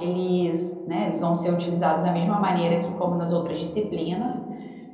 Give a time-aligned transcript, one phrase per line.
[0.00, 4.44] eles, né, eles vão ser utilizados da mesma maneira que como nas outras disciplinas.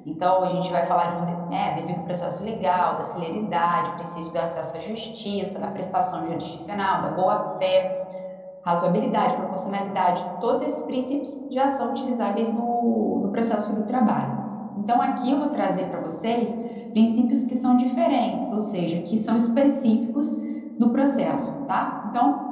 [0.04, 4.38] Então, a gente vai falar de um né, devido processo legal, da celeridade, princípio do
[4.38, 10.22] acesso à justiça, da prestação jurisdicional, da boa-fé, razoabilidade, proporcionalidade.
[10.40, 14.42] Todos esses princípios já são utilizáveis no, no processo do trabalho.
[14.76, 16.52] Então, aqui eu vou trazer para vocês
[16.90, 20.30] princípios que são diferentes, ou seja, que são específicos
[20.78, 22.08] no processo, tá?
[22.10, 22.51] Então,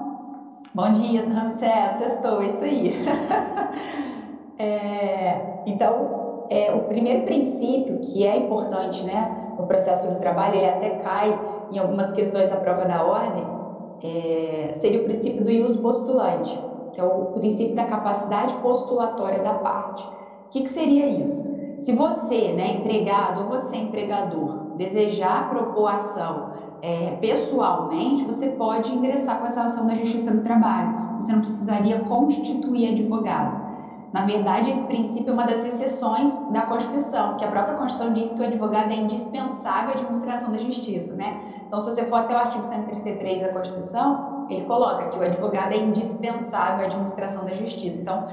[0.75, 2.93] bom dia, Ramsés, sextou, isso aí.
[4.59, 10.67] é, então, é, o primeiro princípio que é importante, né, no processo do trabalho, ele
[10.67, 11.39] até cai
[11.73, 13.45] em algumas questões da prova da ordem,
[14.03, 16.59] é, seria o princípio do ius postulante,
[16.93, 20.05] que é o princípio da capacidade postulatória da parte.
[20.05, 21.45] O que, que seria isso?
[21.81, 26.50] Se você, né, empregado ou você, empregador, desejar propor ação
[26.83, 31.19] é, pessoalmente, você pode ingressar com essa ação na Justiça do Trabalho.
[31.21, 33.71] Você não precisaria constituir advogado.
[34.13, 38.33] Na verdade, esse princípio é uma das exceções da Constituição, que a própria Constituição diz
[38.33, 41.41] que o advogado é indispensável à administração da justiça, né?
[41.67, 45.73] Então, se você for até o artigo 133 da Constituição, ele coloca que o advogado
[45.73, 48.01] é indispensável à administração da justiça.
[48.01, 48.27] Então,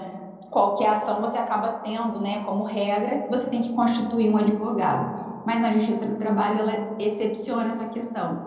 [0.50, 5.17] qualquer ação você acaba tendo, né, como regra, você tem que constituir um advogado.
[5.48, 8.38] Mas na Justiça do Trabalho ela excepciona essa questão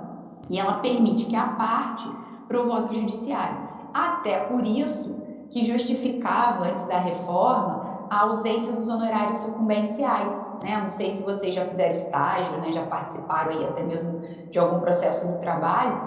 [0.50, 2.06] e ela permite que a parte
[2.46, 3.56] provoque o judiciário.
[3.94, 5.18] Até por isso
[5.50, 10.30] que justificava antes da reforma a ausência dos honorários sucumbenciais.
[10.62, 10.78] Né?
[10.78, 12.70] Não sei se vocês já fizeram estágio, né?
[12.70, 14.20] já participaram aí até mesmo
[14.50, 15.98] de algum processo no trabalho.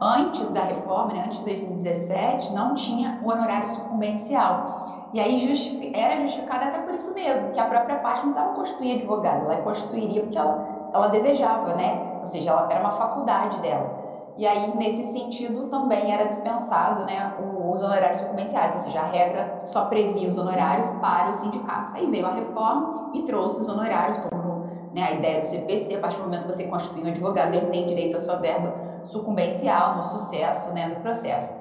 [0.00, 1.22] Antes da reforma, né?
[1.26, 4.69] antes de 2017, não tinha o honorário sucumbencial.
[5.12, 5.96] E aí justific...
[5.96, 9.62] era justificado até por isso mesmo, que a própria parte não precisava constituir advogado, ela
[9.62, 12.18] constituiria porque ela, ela desejava, né?
[12.20, 13.98] Ou seja, ela, era uma faculdade dela.
[14.36, 19.62] E aí, nesse sentido, também era dispensado né, os honorários sucumbenciais, ou seja, a regra
[19.64, 21.92] só previa os honorários para os sindicatos.
[21.94, 26.00] Aí veio a reforma e trouxe os honorários, como né, a ideia do CPC, a
[26.00, 29.96] partir do momento que você constitui um advogado, ele tem direito à sua verba sucumbencial
[29.96, 31.54] no sucesso né, do processo.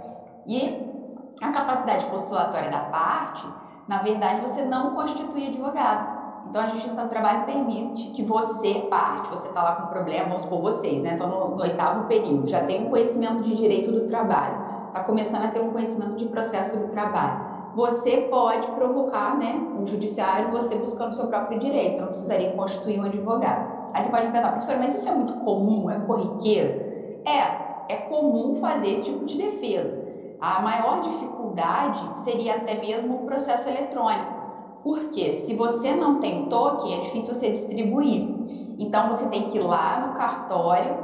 [0.45, 0.88] E
[1.41, 3.45] a capacidade postulatória da parte,
[3.87, 6.19] na verdade, você não constitui advogado.
[6.49, 10.45] Então, a Justiça do Trabalho permite que você, parte, você está lá com problema, vamos
[10.45, 11.13] vocês, né?
[11.13, 14.57] Então, no, no, oitavo período, já tem um conhecimento de direito do trabalho,
[14.87, 17.49] está começando a ter um conhecimento de processo do trabalho.
[17.75, 22.99] Você pode provocar, né, o judiciário, você buscando o seu próprio direito, não precisaria constituir
[22.99, 23.91] um advogado.
[23.93, 27.21] Aí você pode perguntar, professora, mas isso é muito comum, é corriqueiro?
[27.25, 30.08] É, é comum fazer esse tipo de defesa.
[30.39, 34.39] A maior dificuldade seria até mesmo o processo eletrônico
[34.83, 38.21] porque se você não tem token, é difícil você distribuir.
[38.79, 40.95] Então você tem que ir lá no cartório,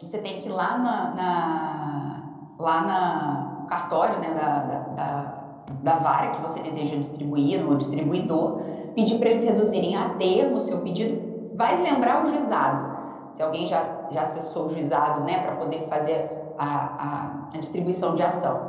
[0.00, 2.22] você tem que ir lá na, na
[2.58, 4.58] lá na, cartório né, da,
[4.94, 5.34] da,
[5.82, 8.60] da, vara que você deseja distribuir, no distribuidor,
[8.94, 11.54] pedir para eles reduzirem a termo o seu pedido.
[11.54, 12.90] Vai lembrar o juizado.
[13.34, 18.14] Se alguém já, já acessou o juizado né, para poder fazer a, a, a distribuição
[18.14, 18.60] de ação.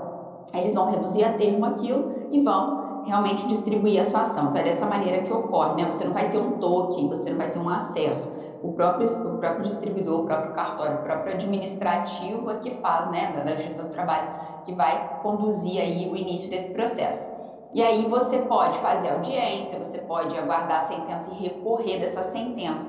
[0.53, 4.47] Eles vão reduzir a termo aquilo e vão realmente distribuir a sua ação.
[4.47, 5.91] Então, é dessa maneira que ocorre, né?
[5.91, 8.31] Você não vai ter um token, você não vai ter um acesso.
[8.63, 13.31] O próprio, o próprio distribuidor, o próprio cartório, o próprio administrativo é que faz, né,
[13.31, 14.29] da, Justiça do Trabalho,
[14.63, 17.28] que vai conduzir aí o início desse processo.
[17.73, 22.88] E aí você pode fazer audiência, você pode aguardar a sentença e recorrer dessa sentença.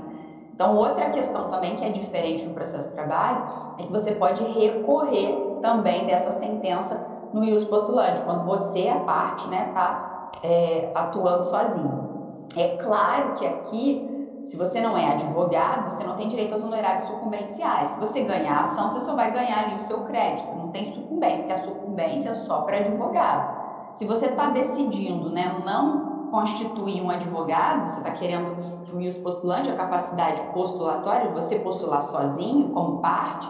[0.55, 4.43] Então, outra questão também que é diferente no processo do trabalho é que você pode
[4.45, 11.43] recorrer também dessa sentença no ius postulante, quando você, a parte, né, está é, atuando
[11.45, 12.47] sozinho.
[12.57, 17.05] É claro que aqui, se você não é advogado, você não tem direito aos honorários
[17.05, 17.91] sucumbenciais.
[17.91, 20.85] Se você ganhar a ação, você só vai ganhar ali o seu crédito, não tem
[20.85, 23.63] sucumbência, porque a sucumbência é só para advogado.
[23.95, 29.71] Se você está decidindo né, não constituir um advogado, você está querendo o ius postulante,
[29.71, 33.49] a capacidade postulatória de você postular sozinho, como parte,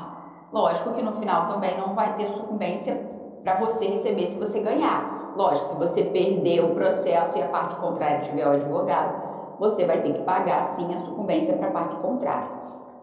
[0.53, 2.95] lógico que no final também não vai ter sucumbência
[3.43, 5.33] para você receber se você ganhar.
[5.37, 10.01] Lógico, se você perder o processo e a parte contrária tiver o advogado, você vai
[10.01, 12.49] ter que pagar sim a sucumbência para a parte contrária.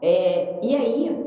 [0.01, 1.25] É, e aí,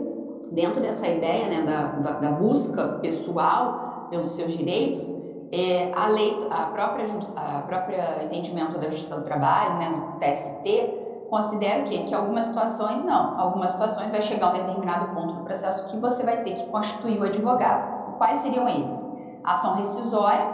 [0.51, 5.07] dentro dessa ideia né, da, da, da, busca pessoal pelos seus direitos,
[5.51, 7.05] é, a lei, a própria,
[7.37, 11.02] a própria entendimento da Justiça do Trabalho, né, no TST,
[11.33, 15.87] considera que, que algumas situações não, algumas situações vai chegar um determinado ponto do processo
[15.87, 18.19] que você vai ter que constituir o advogado.
[18.19, 19.07] Quais seriam esses?
[19.43, 20.47] Ação rescisória,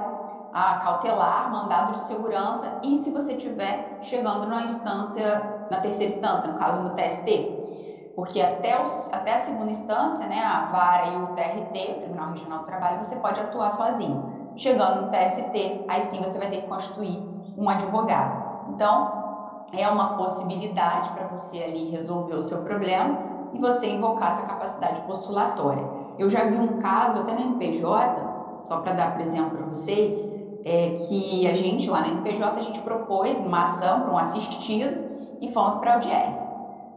[0.53, 6.49] a cautelar, mandado de segurança e se você estiver chegando na instância, na terceira instância,
[6.49, 11.17] no caso no TST, porque até, os, até a segunda instância, né, a vara e
[11.17, 14.53] o TRT, Tribunal Regional do Trabalho, você pode atuar sozinho.
[14.55, 17.21] Chegando no TST, aí sim você vai ter que constituir
[17.57, 18.69] um advogado.
[18.69, 19.28] Então,
[19.73, 23.19] é uma possibilidade para você ali resolver o seu problema
[23.53, 25.85] e você invocar essa capacidade postulatória.
[26.19, 30.27] Eu já vi um caso até no NPJ, só para dar por exemplo para vocês,
[30.65, 35.09] é que a gente lá na NPJ a gente propôs uma ação para um assistido
[35.41, 36.49] e fomos para a audiência.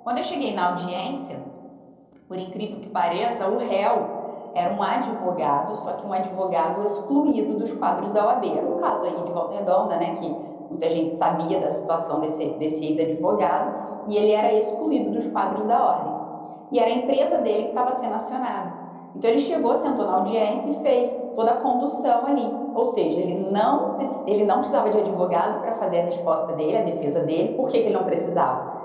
[0.03, 1.39] Quando eu cheguei na audiência,
[2.27, 4.21] por incrível que pareça, o réu
[4.55, 8.45] era um advogado, só que um advogado excluído dos quadros da OAB.
[8.45, 12.45] Era um caso aí de Volta Redonda, né, que muita gente sabia da situação desse,
[12.57, 16.13] desse ex-advogado, e ele era excluído dos quadros da ordem.
[16.71, 18.81] E era a empresa dele que estava sendo acionada.
[19.15, 22.49] Então ele chegou, sentou na audiência e fez toda a condução ali.
[22.73, 26.83] Ou seja, ele não, ele não precisava de advogado para fazer a resposta dele, a
[26.83, 27.55] defesa dele.
[27.55, 28.79] Por que, que ele não precisava?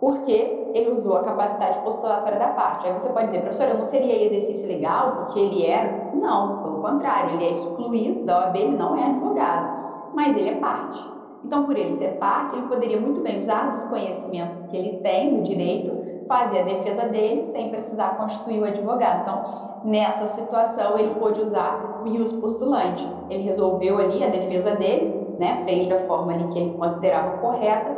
[0.00, 2.86] Porque ele usou a capacidade postulatória da parte.
[2.86, 6.10] Aí você pode dizer, professora, não seria exercício legal porque ele era?
[6.14, 10.56] Não, pelo contrário, ele é excluído da OAB, ele não é advogado, mas ele é
[10.56, 11.17] parte.
[11.44, 15.32] Então, por ele ser parte, ele poderia muito bem usar dos conhecimentos que ele tem
[15.32, 15.96] no direito,
[16.26, 19.22] fazer a defesa dele sem precisar constituir o advogado.
[19.22, 23.08] Então, nessa situação, ele pôde usar o ius postulante.
[23.30, 27.96] Ele resolveu ali a defesa dele, né, fez da forma ali que ele considerava correta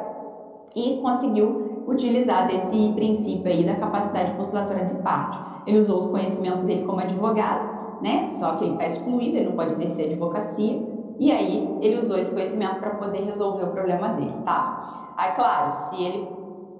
[0.76, 5.38] e conseguiu utilizar desse princípio aí da capacidade postulatória de parte.
[5.66, 7.68] Ele usou os conhecimentos dele como advogado,
[8.00, 10.80] né, só que ele está excluído, ele não pode exercer advocacia,
[11.20, 15.12] e aí ele usou esse conhecimento para poder resolver o problema dele, tá?
[15.18, 16.28] Aí, claro, se ele,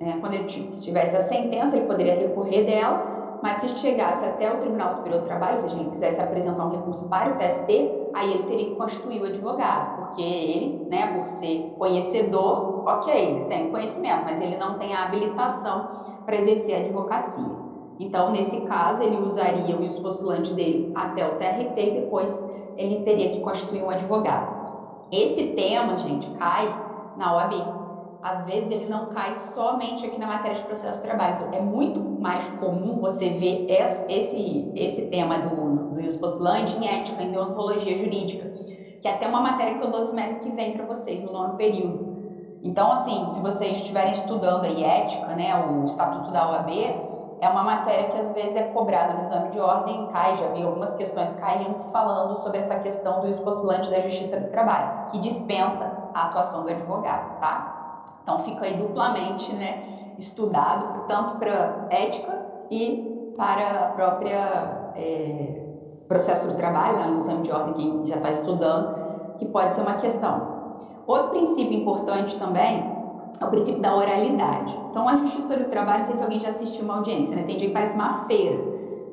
[0.00, 4.56] é, quando ele tivesse a sentença, ele poderia recorrer dela, mas se chegasse até o
[4.56, 8.32] Tribunal Superior do Trabalho, ou seja, ele quisesse apresentar um recurso para o TST, aí
[8.32, 13.70] ele teria que constituir o advogado, porque ele, né, por ser conhecedor, ok, ele tem
[13.70, 15.86] conhecimento, mas ele não tem a habilitação
[16.24, 17.60] para exercer a advocacia.
[17.98, 22.42] Então, nesse caso, ele usaria o postulante dele até o TRT e depois
[22.80, 24.60] ele teria que constituir um advogado.
[25.12, 26.66] Esse tema, gente, cai
[27.16, 27.80] na OAB
[28.22, 31.48] às vezes ele não cai somente aqui na matéria de processo de trabalho.
[31.52, 37.30] É muito mais comum você ver esse, esse tema do, do, postulante em ética, em
[37.30, 38.46] deontologia jurídica,
[39.00, 41.54] que é até uma matéria que eu dou semestre que vem para vocês, no nono
[41.54, 42.10] período.
[42.62, 46.70] Então, assim, se vocês estiverem estudando aí ética, né, o Estatuto da OAB,
[47.40, 50.62] é uma matéria que às vezes é cobrada no exame de ordem, cai, já vi
[50.62, 55.90] algumas questões caindo falando sobre essa questão do postulante da Justiça do Trabalho, que dispensa
[56.12, 58.04] a atuação do advogado, tá?
[58.22, 59.82] Então fica aí duplamente né,
[60.18, 65.62] estudado, tanto para ética e para a própria é,
[66.06, 69.80] processo de trabalho, né, no exame de ordem, quem já está estudando, que pode ser
[69.80, 70.60] uma questão.
[71.06, 72.99] Outro princípio importante também
[73.38, 74.76] é o princípio da oralidade.
[74.90, 77.42] Então, a justiça do trabalho, não sei se alguém já assistiu uma audiência, né?
[77.44, 78.58] tem dia que parece uma feira,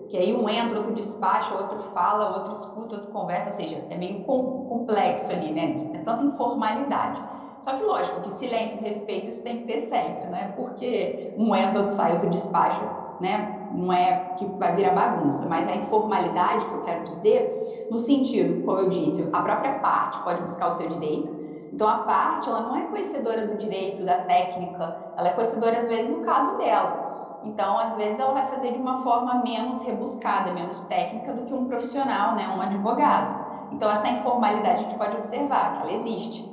[0.09, 3.97] que aí um entra, outro despacha, outro fala, outro escuta, outro conversa, ou seja, é
[3.97, 5.75] meio complexo ali, né?
[5.93, 7.21] É tanta informalidade.
[7.61, 10.53] Só que, lógico, que silêncio respeito isso tem que ter sempre, né?
[10.55, 12.81] Porque um entra, outro sai, outro despacha,
[13.19, 13.67] né?
[13.73, 18.63] Não é que vai virar bagunça, mas a informalidade que eu quero dizer, no sentido,
[18.63, 21.36] como eu disse, a própria parte pode buscar o seu direito.
[21.77, 25.85] Então, a parte, ela não é conhecedora do direito, da técnica, ela é conhecedora, às
[25.85, 27.39] vezes, no caso dela.
[27.43, 31.53] Então, às vezes, ela vai fazer de uma forma menos rebuscada, menos técnica do que
[31.53, 32.47] um profissional, né?
[32.47, 33.45] Um advogado.
[33.71, 36.51] Então, essa informalidade a gente pode observar que ela existe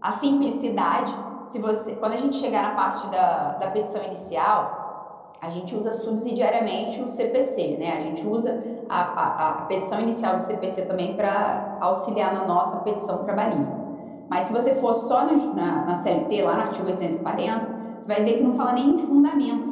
[0.00, 1.14] a simplicidade,
[1.50, 5.92] se você, quando a gente chegar na parte da, da petição inicial, a gente usa
[5.92, 7.98] subsidiariamente o CPC, né?
[7.98, 12.78] A gente usa a, a, a petição inicial do CPC também para auxiliar na nossa
[12.78, 13.81] petição trabalhista.
[14.28, 17.66] Mas se você for só no, na, na, CLT, lá no artigo 840,
[17.98, 19.70] você vai ver que não fala nem em fundamentos.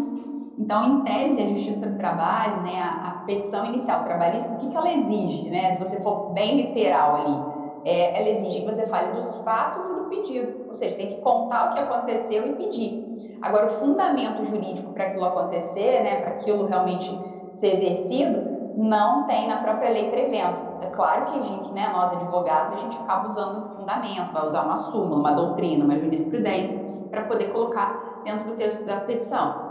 [0.59, 4.69] Então, em tese, a Justiça do Trabalho, né, a, a petição inicial trabalhista, o que,
[4.69, 5.73] que ela exige, né?
[5.73, 7.51] Se você for bem literal ali,
[7.85, 11.21] é, ela exige que você fale dos fatos e do pedido, ou seja, tem que
[11.23, 13.39] contar o que aconteceu e pedir.
[13.41, 17.11] Agora, o fundamento jurídico para aquilo acontecer, né, para aquilo realmente
[17.55, 20.70] ser exercido, não tem na própria lei prevendo.
[20.81, 24.47] É claro que a gente, né, nós advogados, a gente acaba usando um fundamento, vai
[24.47, 26.79] usar uma súmula, uma doutrina, uma jurisprudência,
[27.11, 29.71] para poder colocar dentro do texto da petição.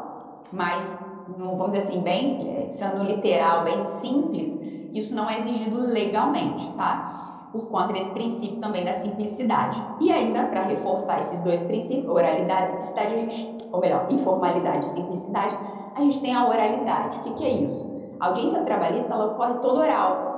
[0.51, 0.97] Mas,
[1.37, 4.59] vamos dizer assim, bem, sendo literal, bem simples,
[4.93, 7.19] isso não é exigido legalmente, tá?
[7.51, 9.81] por conta desse princípio também da simplicidade.
[9.99, 14.85] E ainda, para reforçar esses dois princípios, oralidade e simplicidade, a gente, ou melhor, informalidade
[14.85, 15.55] e simplicidade,
[15.95, 17.17] a gente tem a oralidade.
[17.17, 17.89] O que, que é isso?
[18.19, 20.28] A audiência trabalhista ela ocorre toda oral.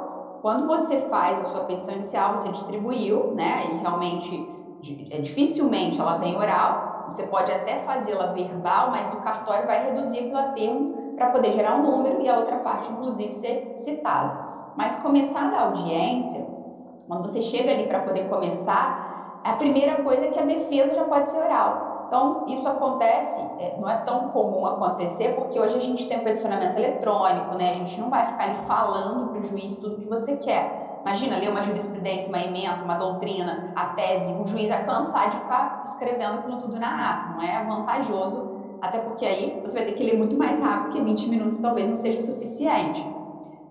[0.42, 3.64] Quando você faz a sua petição inicial, você distribuiu, né?
[3.68, 4.50] E realmente,
[5.12, 6.82] é, dificilmente ela vem oral.
[7.06, 11.52] Você pode até fazê-la verbal, mas o cartório vai reduzir aquilo a termo para poder
[11.52, 14.36] gerar um número e a outra parte, inclusive, ser citada.
[14.76, 16.48] Mas começada a audiência,
[17.08, 18.96] quando você chega ali para poder começar,
[19.44, 21.91] a primeira coisa é que a defesa já pode ser oral.
[22.12, 26.24] Então, isso acontece, é, não é tão comum acontecer, porque hoje a gente tem o
[26.26, 27.70] peticionamento eletrônico, né?
[27.70, 31.00] A gente não vai ficar ali falando para o juiz tudo que você quer.
[31.04, 35.38] Imagina ler uma jurisprudência, uma emenda, uma doutrina, a tese, o juiz vai cansar de
[35.38, 37.30] ficar escrevendo aquilo tudo na ata.
[37.30, 41.02] Não é vantajoso, até porque aí você vai ter que ler muito mais rápido, porque
[41.02, 43.08] 20 minutos talvez não seja o suficiente.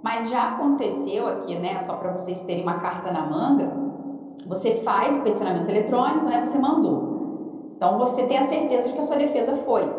[0.03, 1.79] Mas já aconteceu aqui, né?
[1.81, 3.71] Só para vocês terem uma carta na manga,
[4.47, 6.43] você faz o peticionamento eletrônico, né?
[6.43, 7.10] Você mandou.
[7.81, 9.91] Então você tem a certeza de que a sua defesa foi.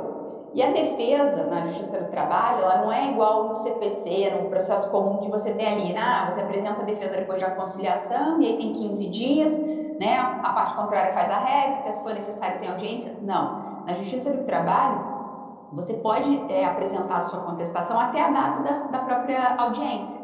[0.53, 4.87] E a defesa na Justiça do Trabalho, ela não é igual no CPC, no processo
[4.91, 5.99] comum que você tem ali, né?
[5.99, 9.57] Ah, você apresenta a defesa depois da conciliação e aí tem 15 dias,
[9.99, 10.15] né?
[10.43, 13.15] A parte contrária faz a réplica, se for necessário tem audiência.
[13.19, 13.51] Não.
[13.83, 15.03] Na Justiça do Trabalho,
[15.71, 20.20] você pode é, apresentar a sua contestação até a data da, da própria audiência.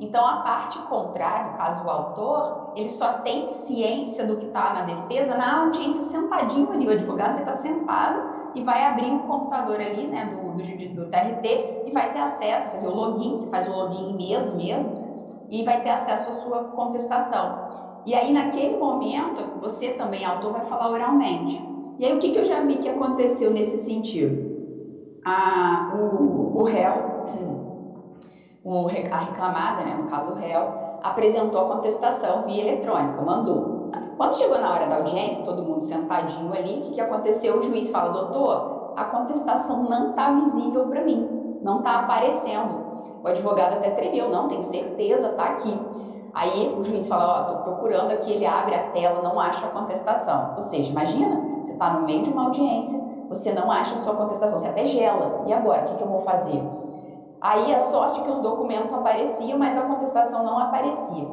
[0.00, 4.72] Então, a parte contrária, no caso o autor, ele só tem ciência do que está
[4.72, 6.86] na defesa na audiência sentadinho ali.
[6.86, 8.22] O advogado vai estar sentado
[8.54, 12.70] e vai abrir o computador ali, né, do, do, do TRT e vai ter acesso,
[12.70, 14.96] fazer o login, você faz o login mesmo, mesmo,
[15.50, 17.58] e vai ter acesso à sua contestação.
[18.04, 21.70] E aí, naquele momento, você também, autor, vai falar oralmente.
[21.98, 24.42] E aí, o que, que eu já vi que aconteceu nesse sentido?
[25.24, 27.19] A, o, o réu,
[28.64, 30.68] o, a reclamada, né, no caso o réu,
[31.02, 33.90] apresentou a contestação via eletrônica, mandou.
[34.16, 37.58] Quando chegou na hora da audiência, todo mundo sentadinho ali, o que, que aconteceu?
[37.58, 42.90] O juiz fala, doutor, a contestação não está visível para mim, não está aparecendo.
[43.22, 45.78] O advogado até tremeu, não, tenho certeza, está aqui.
[46.34, 49.66] Aí o juiz fala, ó, oh, estou procurando aqui, ele abre a tela, não acha
[49.66, 50.52] a contestação.
[50.56, 54.14] Ou seja, imagina, você está no meio de uma audiência, você não acha a sua
[54.14, 55.44] contestação, você até gela.
[55.46, 56.62] E agora, o que, que eu vou fazer?
[57.40, 61.26] Aí a sorte é que os documentos apareciam, mas a contestação não aparecia.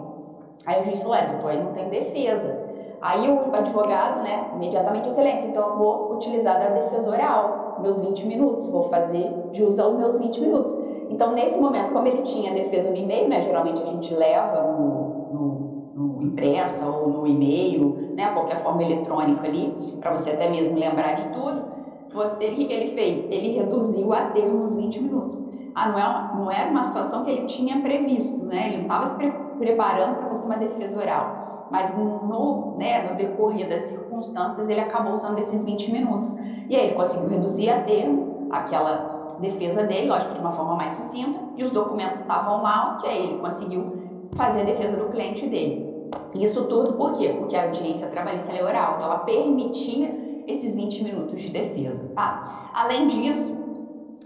[0.65, 2.67] Aí o juiz falou, é, doutor, aí não tem defesa.
[3.01, 8.25] Aí o advogado, né, imediatamente excelência, então eu vou utilizar da defesa oral, meus 20
[8.25, 10.75] minutos, vou fazer jus aos meus 20 minutos.
[11.09, 15.27] Então, nesse momento, como ele tinha defesa no e-mail, né, geralmente a gente leva no,
[15.31, 20.77] no, no impressa ou no e-mail, né, qualquer forma eletrônica ali, para você até mesmo
[20.77, 21.65] lembrar de tudo,
[22.13, 23.25] você, que ele fez?
[23.29, 25.43] Ele reduziu a termo os 20 minutos.
[25.77, 29.05] Ah, não, é, não era uma situação que ele tinha previsto, né, ele não estava
[29.05, 34.69] se pre preparando para fazer uma defesa oral mas no, né, no decorrer das circunstâncias
[34.69, 36.34] ele acabou usando esses 20 minutos.
[36.69, 40.91] E aí ele conseguiu reduzir a termo aquela defesa dele, lógico, de uma forma mais
[40.91, 45.46] sucinta, e os documentos estavam lá, que aí ele conseguiu fazer a defesa do cliente
[45.48, 45.86] dele.
[46.36, 47.29] Isso tudo por quê?
[47.38, 52.72] Porque a audiência trabalhista é oral, então ela permitia esses 20 minutos de defesa, tá?
[52.74, 53.56] Além disso,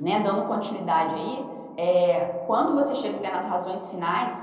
[0.01, 1.45] né, dando continuidade aí,
[1.77, 4.35] é, quando você chega nas razões finais,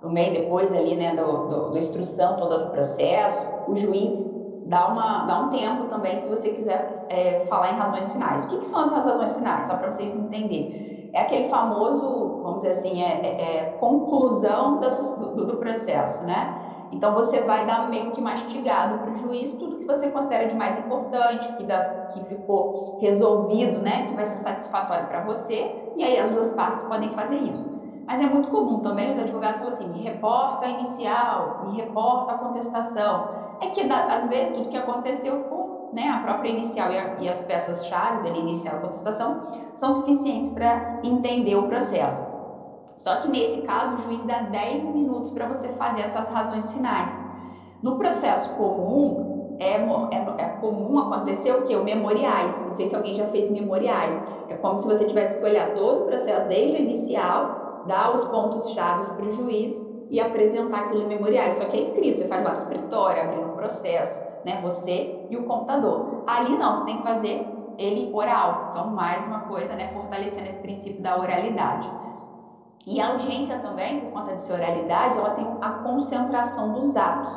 [0.00, 4.10] no meio depois ali, né, do, do, da instrução toda do processo, o juiz
[4.66, 8.44] dá, uma, dá um tempo também se você quiser é, falar em razões finais.
[8.44, 9.66] O que, que são as razões finais?
[9.66, 11.10] Só para vocês entenderem.
[11.12, 16.71] É aquele famoso, vamos dizer assim, é, é, é conclusão das, do, do processo, né?
[16.92, 20.54] Então você vai dar meio que mastigado para o juiz tudo que você considera de
[20.54, 21.80] mais importante, que, dá,
[22.12, 24.06] que ficou resolvido, né?
[24.06, 27.72] Que vai ser satisfatório para você, e aí as duas partes podem fazer isso.
[28.06, 32.32] Mas é muito comum também os advogados falam assim: me reporta a inicial, me reporta
[32.32, 33.24] a contestação.
[33.60, 37.28] É que às vezes tudo que aconteceu ficou, né, a própria inicial e, a, e
[37.28, 39.38] as peças-chave inicial e contestação,
[39.76, 42.31] são suficientes para entender o processo.
[43.02, 47.10] Só que nesse caso o juiz dá 10 minutos para você fazer essas razões finais.
[47.82, 51.74] No processo comum, é, é, é, comum acontecer o que?
[51.74, 52.60] O memoriais.
[52.64, 54.14] Não sei se alguém já fez memoriais.
[54.48, 58.22] É como se você tivesse que olhar todo o processo desde o inicial dar os
[58.26, 61.54] pontos chaves para o juiz e apresentar aquilo em memoriais.
[61.54, 64.60] Só que é escrito, você faz lá no escritório, abrindo o processo, né?
[64.62, 66.22] Você e o computador.
[66.24, 67.44] Ali não, você tem que fazer
[67.78, 68.68] ele oral.
[68.70, 69.88] Então, mais uma coisa, né?
[69.88, 72.01] Fortalecendo esse princípio da oralidade.
[72.86, 77.32] E a audiência também, por conta de oralidade, ela tem a concentração dos atos.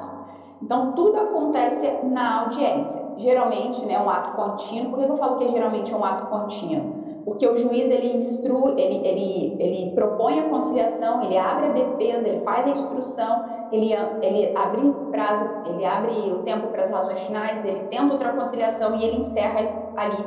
[0.61, 3.03] Então, tudo acontece na audiência.
[3.17, 4.91] Geralmente, né, um ato contínuo.
[4.91, 7.05] Por que eu falo que geralmente é um ato contínuo?
[7.25, 12.27] porque o juiz ele instrui, ele, ele, ele propõe a conciliação, ele abre a defesa,
[12.27, 17.19] ele faz a instrução, ele, ele abre prazo, ele abre o tempo para as razões
[17.21, 19.59] finais, ele tenta outra conciliação e ele encerra
[19.97, 20.23] ali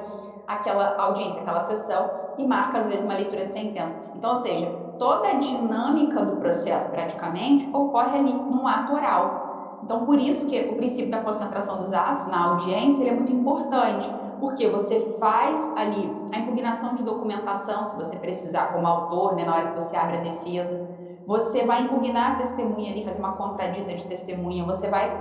[0.48, 3.96] aquela audiência, aquela sessão e marca às vezes uma leitura de sentença.
[4.16, 4.68] Então, ou seja,
[4.98, 9.48] toda a dinâmica do processo praticamente ocorre ali num ato oral.
[9.82, 14.08] Então, por isso que o princípio da concentração dos atos na audiência é muito importante
[14.40, 19.54] porque você faz ali a impugnação de documentação, se você precisar como autor, né, na
[19.54, 20.80] hora que você abre a defesa,
[21.26, 25.12] você vai impugnar a testemunha ali, fazer uma contradita de testemunha, você vai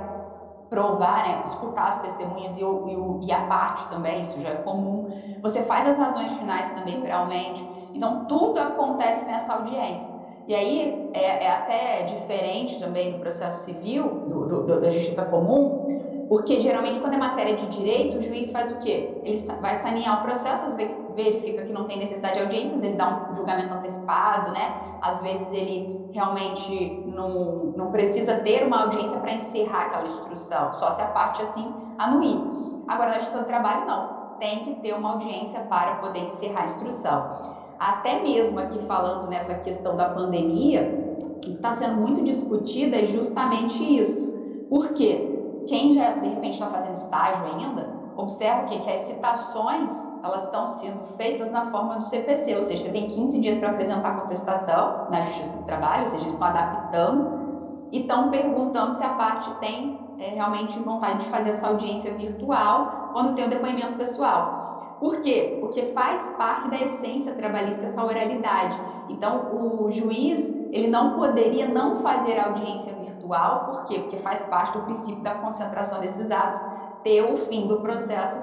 [0.69, 5.07] provar, né, escutar as testemunhas e, o, e, a parte também, isso já é comum.
[5.41, 7.76] Você faz as razões finais também realmente.
[7.97, 10.07] Então, tudo acontece nessa audiência.
[10.47, 16.25] E aí é, é até diferente também do processo civil, do, do, da justiça comum,
[16.29, 19.19] porque geralmente quando é matéria de direito, o juiz faz o quê?
[19.23, 22.95] Ele vai sanear o processo, às vezes verifica que não tem necessidade de audiências, ele
[22.95, 24.75] dá um julgamento antecipado, né?
[25.01, 30.91] Às vezes ele realmente não, não precisa ter uma audiência para encerrar aquela instrução, só
[30.91, 32.39] se a parte assim anuir.
[32.87, 34.17] Agora, na justiça do trabalho, não.
[34.39, 37.56] Tem que ter uma audiência para poder encerrar a instrução.
[37.79, 43.05] Até mesmo aqui falando nessa questão da pandemia, o que está sendo muito discutida é
[43.05, 44.27] justamente isso.
[44.69, 45.63] Por quê?
[45.67, 49.93] Quem já de repente está fazendo estágio ainda, observa que, que as citações
[50.23, 53.69] elas estão sendo feitas na forma do CPC, ou seja, você tem 15 dias para
[53.69, 58.93] apresentar a contestação na Justiça do Trabalho, ou seja, eles estão adaptando e estão perguntando
[58.95, 63.49] se a parte tem é, realmente vontade de fazer essa audiência virtual quando tem o
[63.49, 64.56] depoimento pessoal.
[64.99, 65.57] Por quê?
[65.59, 68.77] Porque faz parte da essência trabalhista essa oralidade.
[69.09, 73.99] Então, o juiz ele não poderia não fazer audiência virtual por quê?
[73.99, 76.61] Porque faz parte do princípio da concentração desses atos
[77.03, 78.41] ter o fim do processo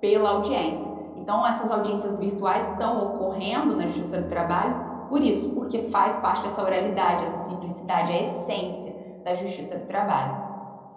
[0.00, 0.90] pela audiência.
[1.16, 6.42] Então, essas audiências virtuais estão ocorrendo na Justiça do Trabalho por isso, porque faz parte
[6.42, 8.94] dessa oralidade, essa simplicidade, a essência
[9.24, 10.50] da Justiça do Trabalho.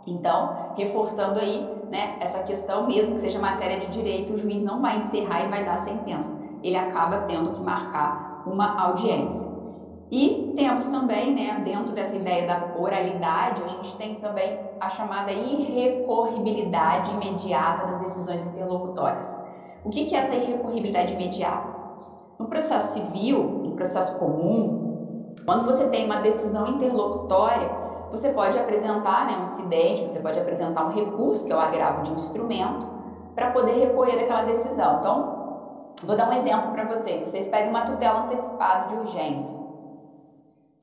[0.05, 4.81] Então, reforçando aí né, essa questão, mesmo que seja matéria de direito, o juiz não
[4.81, 6.35] vai encerrar e vai dar sentença.
[6.63, 9.47] Ele acaba tendo que marcar uma audiência.
[10.09, 15.31] E temos também, né, dentro dessa ideia da oralidade, a gente tem também a chamada
[15.31, 19.38] irrecorribilidade imediata das decisões interlocutórias.
[19.85, 21.67] O que é essa irrecorribilidade imediata?
[22.39, 27.82] No processo civil, no processo comum, quando você tem uma decisão interlocutória,
[28.13, 32.03] você pode apresentar né, um incidente, você pode apresentar um recurso, que é o agravo
[32.03, 32.88] de instrumento,
[33.34, 35.00] para poder recorrer daquela decisão.
[35.00, 37.27] Então, vou dar um exemplo para vocês.
[37.27, 39.64] Vocês pedem uma tutela antecipada de urgência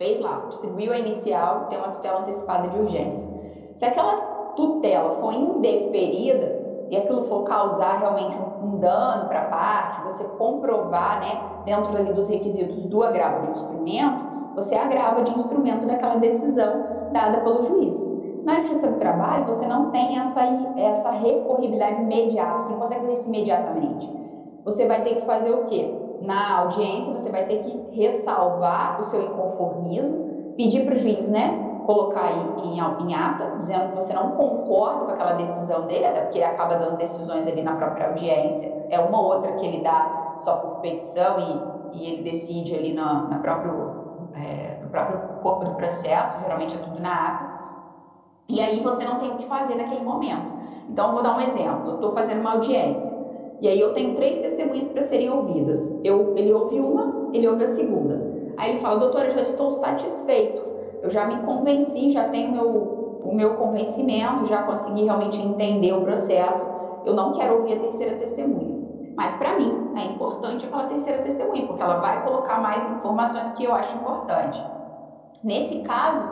[0.00, 3.28] fez lá, distribuiu a inicial, tem uma tutela antecipada de urgência.
[3.76, 4.16] Se aquela
[4.56, 11.20] tutela for indeferida e aquilo for causar realmente um dano para a parte, você comprovar,
[11.20, 16.99] né, dentro ali dos requisitos do agravo de instrumento, você agrava de instrumento daquela decisão
[17.10, 17.94] dada pelo juiz.
[18.44, 20.40] Na Justiça do Trabalho, você não tem essa,
[20.76, 24.10] essa recorribilidade imediata, você não consegue fazer isso imediatamente.
[24.64, 25.94] Você vai ter que fazer o quê?
[26.20, 31.80] na audiência, você vai ter que ressalvar o seu inconformismo, pedir para o juiz, né,
[31.86, 36.20] colocar em, em, em, ata, dizendo que você não concorda com aquela decisão dele, até
[36.22, 40.38] porque ele acaba dando decisões ali na própria audiência, é uma outra que ele dá
[40.42, 45.74] só por petição e, e ele decide ali na, na próprio, é, próprio corpo do
[45.74, 47.60] processo, geralmente é tudo na ata,
[48.48, 50.52] e aí você não tem o que fazer naquele momento.
[50.88, 53.20] Então, vou dar um exemplo, eu estou fazendo uma audiência,
[53.60, 55.78] e aí eu tenho três testemunhas para serem ouvidas.
[56.02, 58.20] Eu, ele ouve uma, ele ouve a segunda.
[58.56, 60.62] Aí ele fala, doutora, já estou satisfeito.
[61.02, 66.02] Eu já me convenci, já tenho meu, o meu convencimento, já consegui realmente entender o
[66.02, 66.66] processo.
[67.04, 68.80] Eu não quero ouvir a terceira testemunha.
[69.14, 73.64] Mas para mim é importante aquela terceira testemunha, porque ela vai colocar mais informações que
[73.64, 74.62] eu acho importante.
[75.42, 76.24] Nesse caso,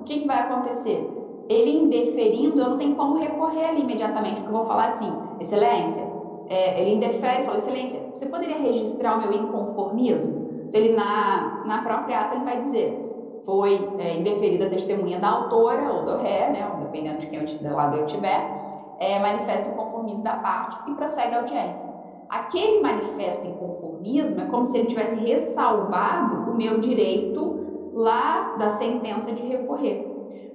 [0.00, 1.46] o que, que vai acontecer?
[1.48, 6.06] Ele indeferindo, eu não tenho como recorrer ali imediatamente, porque eu vou falar assim, excelência,
[6.48, 10.70] é, ele indefere e fala, excelência, você poderia registrar o meu inconformismo?
[10.72, 15.92] Ele, na, na própria ata, ele vai dizer, foi é, indeferida a testemunha da autora
[15.92, 20.22] ou do ré, né, dependendo de quem do lado eu tiver, é, manifesta o conformismo
[20.22, 21.88] da parte e prossegue a audiência.
[22.28, 27.59] Aquele manifesto inconformismo é como se ele tivesse ressalvado o meu direito
[27.92, 30.06] lá da sentença de recorrer.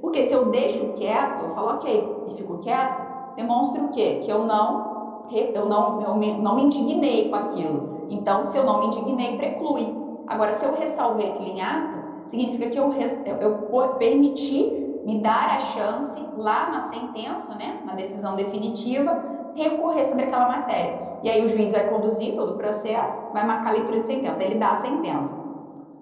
[0.01, 4.19] Porque se eu deixo quieto, eu falo ok e fico quieto, demonstra o quê?
[4.23, 4.95] Que eu não
[5.31, 8.05] eu não, eu me, não me indignei com aquilo.
[8.09, 9.91] Então, se eu não me indignei, preclui.
[10.27, 15.49] Agora, se eu ressalvei aquilo em ata, significa que eu, eu, eu permiti me dar
[15.49, 20.99] a chance lá na sentença, né, na decisão definitiva, recorrer sobre aquela matéria.
[21.23, 24.43] E aí o juiz vai conduzir todo o processo, vai marcar a leitura de sentença,
[24.43, 25.44] ele dá a sentença.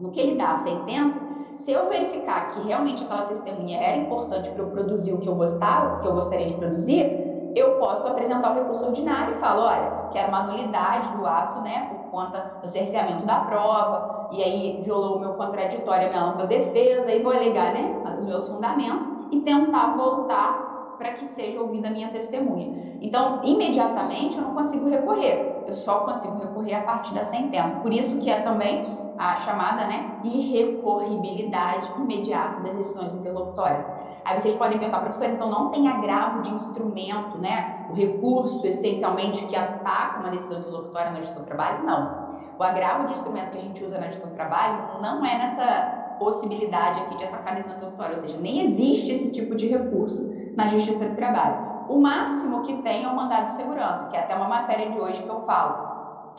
[0.04, 1.18] No que ele dá a sentença,
[1.58, 5.36] se eu verificar que realmente aquela testemunha era importante para eu produzir o que eu
[5.36, 9.62] gostava, o que eu gostaria de produzir, eu posso apresentar o recurso ordinário e falo,
[9.62, 14.82] olha, quero uma nulidade do ato, né, por conta do cerceamento da prova, e aí
[14.84, 19.08] violou o meu contraditório, a minha ampla defesa, e vou alegar, né, os meus fundamentos
[19.32, 22.98] e tentar voltar para que seja ouvida a minha testemunha.
[23.00, 27.78] Então, imediatamente eu não consigo recorrer, eu só consigo recorrer a partir da sentença.
[27.78, 33.86] Por isso que é também a chamada né, irrecorribilidade imediata das decisões interlocutórias.
[34.26, 37.88] Aí vocês podem perguntar, professor, então não tem agravo de instrumento, né?
[37.90, 41.84] O recurso, essencialmente, que ataca uma decisão interlocutória na justiça do trabalho?
[41.84, 42.34] Não.
[42.58, 46.16] O agravo de instrumento que a gente usa na justiça do trabalho não é nessa
[46.20, 50.32] possibilidade aqui de atacar a decisão interlocutória, ou seja, nem existe esse tipo de recurso
[50.56, 51.74] na justiça do trabalho.
[51.90, 54.98] O máximo que tem é o mandado de segurança, que é até uma matéria de
[54.98, 55.83] hoje que eu falo.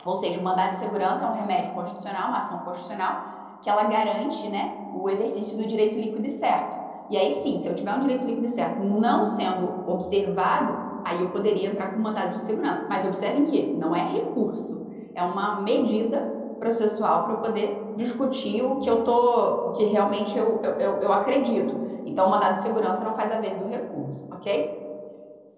[0.05, 3.17] Ou seja, o mandado de segurança é um remédio constitucional, uma ação constitucional,
[3.61, 6.77] que ela garante né, o exercício do direito líquido e certo.
[7.09, 11.21] E aí sim, se eu tiver um direito líquido e certo não sendo observado, aí
[11.21, 12.83] eu poderia entrar com mandado de segurança.
[12.87, 18.77] Mas observem que não é recurso, é uma medida processual para eu poder discutir o
[18.77, 21.79] que eu tô, que realmente eu, eu, eu acredito.
[22.05, 24.73] Então, o mandado de segurança não faz a vez do recurso, ok?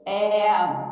[0.06, 0.87] É,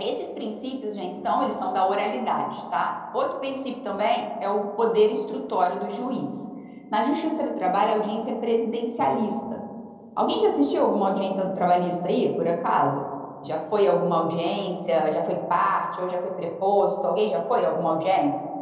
[0.00, 3.08] esses princípios, gente, então, eles são da oralidade, tá?
[3.12, 6.48] Outro princípio também é o poder instrutório do juiz.
[6.90, 9.66] Na Justiça do Trabalho, a audiência é presidencialista.
[10.14, 13.08] Alguém já assistiu alguma audiência do trabalhista aí, por acaso?
[13.42, 15.10] Já foi alguma audiência?
[15.10, 16.00] Já foi parte?
[16.00, 17.04] Ou já foi preposto?
[17.04, 18.52] Alguém já foi alguma audiência?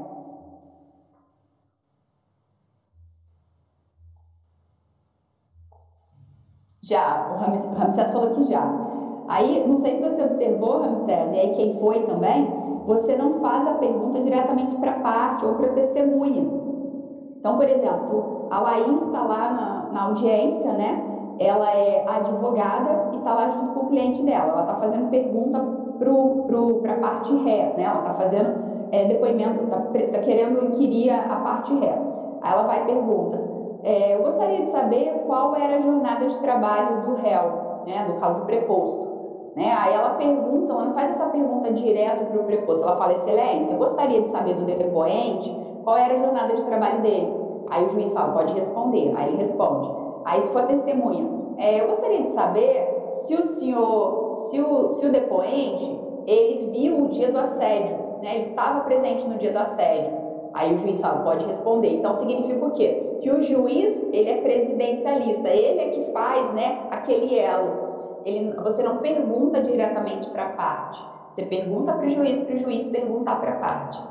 [6.83, 8.77] Já, o Ramsés falou que já.
[9.29, 12.49] Aí, não sei se você observou, Ramsés, e aí quem foi também,
[12.87, 16.43] você não faz a pergunta diretamente para a parte ou para a testemunha.
[17.39, 21.03] Então, por exemplo, a Laís está lá na, na audiência, né?
[21.39, 24.53] Ela é advogada e está lá junto com o cliente dela.
[24.53, 25.61] Ela está fazendo pergunta
[26.83, 27.85] para a parte ré, né?
[27.85, 28.55] Ela está fazendo
[28.93, 31.99] é, depoimento, está tá querendo inquirir a parte ré.
[32.43, 33.41] Aí ela vai e pergunta:
[33.83, 38.07] é, Eu gostaria de saber qual era a jornada de trabalho do réu, né?
[38.07, 39.12] No caso do preposto.
[39.55, 39.71] Né?
[39.71, 43.77] Aí ela pergunta, ela não faz essa pergunta direto para o preposto, ela fala, excelência,
[43.77, 47.35] gostaria de saber do depoente qual era a jornada de trabalho dele.
[47.69, 49.12] Aí o juiz fala, pode responder.
[49.17, 49.91] Aí ele responde.
[50.25, 55.07] Aí se for testemunha, é, eu gostaria de saber se o senhor, se o, se
[55.07, 58.37] o depoente, ele viu o dia do assédio, né?
[58.37, 60.23] ele estava presente no dia do assédio.
[60.55, 61.95] Aí o juiz fala, pode responder.
[61.95, 63.19] Então significa o quê?
[63.21, 67.91] Que o juiz, ele é presidencialista, ele é que faz, né, aquele elo
[68.25, 71.03] ele, você não pergunta diretamente para a parte,
[71.35, 74.03] você pergunta para o juiz, para o juiz perguntar para a parte.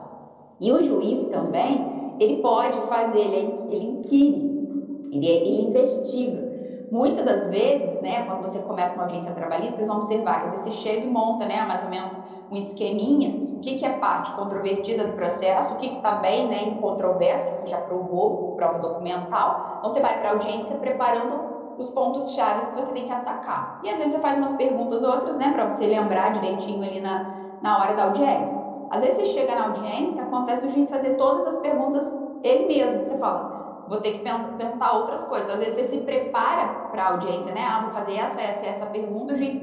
[0.60, 6.52] E o juiz também, ele pode fazer, ele, ele inquire, ele, ele investiga.
[6.91, 10.52] Muitas das vezes, né, quando você começa uma audiência trabalhista, vocês vão observar que às
[10.52, 12.19] vezes você chega e monta, né, mais ou menos
[12.52, 16.63] um esqueminha, o que, que é parte controvertida do processo, o que está bem, né,
[16.63, 19.78] em controvérsia, que você já provou prova documental.
[19.78, 23.79] Então, você vai para a audiência preparando os pontos chaves que você tem que atacar.
[23.84, 27.23] E às vezes você faz umas perguntas outras, né, para você lembrar direitinho ali na,
[27.62, 28.62] na hora da audiência.
[28.89, 33.03] Às vezes você chega na audiência, acontece do juiz fazer todas as perguntas ele mesmo.
[33.03, 33.43] Você fala,
[33.88, 35.43] vou ter que perguntar outras coisas.
[35.45, 37.63] Então, às vezes você se prepara para a audiência, né?
[37.65, 39.34] Ah, vou fazer essa, essa, essa pergunta.
[39.34, 39.62] O juiz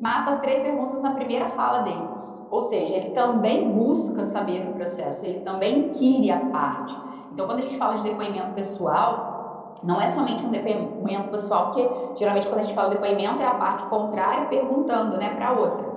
[0.00, 2.10] mata as três perguntas na primeira fala dele.
[2.50, 7.00] Ou seja, ele também busca saber o processo, ele também inquire a parte.
[7.30, 9.29] Então, quando a gente fala de depoimento pessoal,
[9.82, 13.54] não é somente um depoimento pessoal, porque geralmente quando a gente fala depoimento é a
[13.54, 15.90] parte contrária perguntando né, para a outra.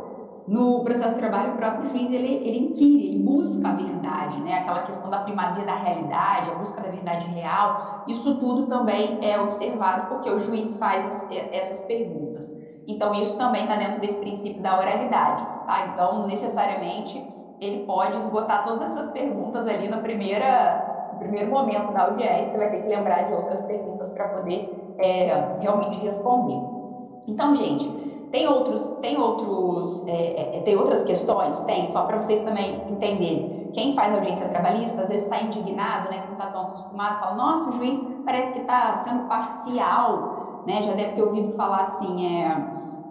[0.46, 4.56] No processo de trabalho, o próprio juiz ele, ele inquire, ele busca a verdade, né?
[4.56, 8.04] aquela questão da primazia da realidade, a busca da verdade real.
[8.08, 12.54] Isso tudo também é observado porque o juiz faz as, essas perguntas.
[12.86, 15.46] Então, isso também está dentro desse princípio da oralidade.
[15.66, 15.88] Tá?
[15.94, 17.26] Então, necessariamente,
[17.62, 20.93] ele pode esgotar todas essas perguntas ali na primeira
[21.24, 25.58] primeiro momento da audiência, você vai ter que lembrar de outras perguntas para poder é,
[25.60, 26.60] realmente responder.
[27.28, 27.88] Então, gente,
[28.32, 31.60] tem outros, tem outros, é, é, tem outras questões?
[31.62, 33.70] Tem, só para vocês também entenderem.
[33.74, 37.70] Quem faz audiência trabalhista às vezes sai indignado, né, não está tão acostumado, fala, nossa,
[37.70, 42.58] o juiz parece que está sendo parcial, né, já deve ter ouvido falar assim, é,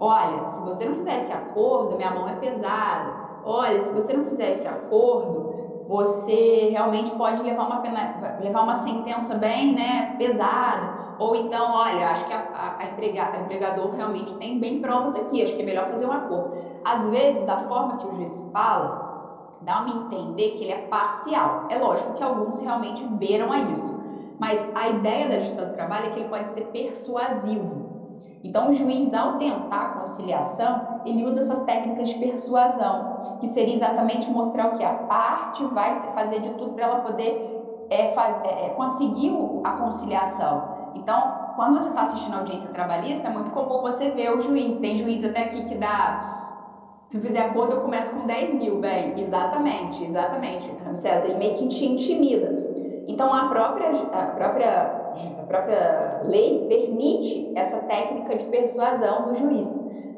[0.01, 3.13] olha, se você não fizer esse acordo, minha mão é pesada,
[3.45, 5.52] olha, se você não fizer esse acordo,
[5.89, 11.03] você realmente pode levar uma, pena, levar uma sentença bem né, pesada.
[11.19, 15.43] Ou então, olha, acho que a, a, a, a empregador realmente tem bem provas aqui,
[15.43, 16.53] acho que é melhor fazer um acordo.
[16.85, 19.13] Às vezes, da forma que o juiz fala,
[19.61, 21.67] dá-me entender que ele é parcial.
[21.69, 24.01] É lógico que alguns realmente beiram a isso.
[24.39, 27.82] Mas a ideia da justiça do trabalho é que ele pode ser persuasivo.
[28.43, 33.07] Então, o juiz, ao tentar a conciliação, ele usa essas técnicas de persuasão,
[33.39, 37.41] que seria exatamente mostrar o que a parte vai fazer de tudo para ela poder
[37.89, 39.31] é, faz, é, é conseguir
[39.63, 40.65] a conciliação.
[40.95, 44.77] Então, quando você está assistindo a audiência trabalhista, é muito comum você ver o juiz.
[44.77, 46.23] Tem juiz até aqui que dá.
[47.09, 49.13] Se fizer acordo, eu começo com 10 mil, bem.
[49.17, 50.75] Exatamente, exatamente.
[50.95, 52.59] César, ele meio que te intimida.
[53.07, 54.95] Então, a própria, a própria,
[55.53, 59.69] própria lei permite essa técnica de persuasão do juiz,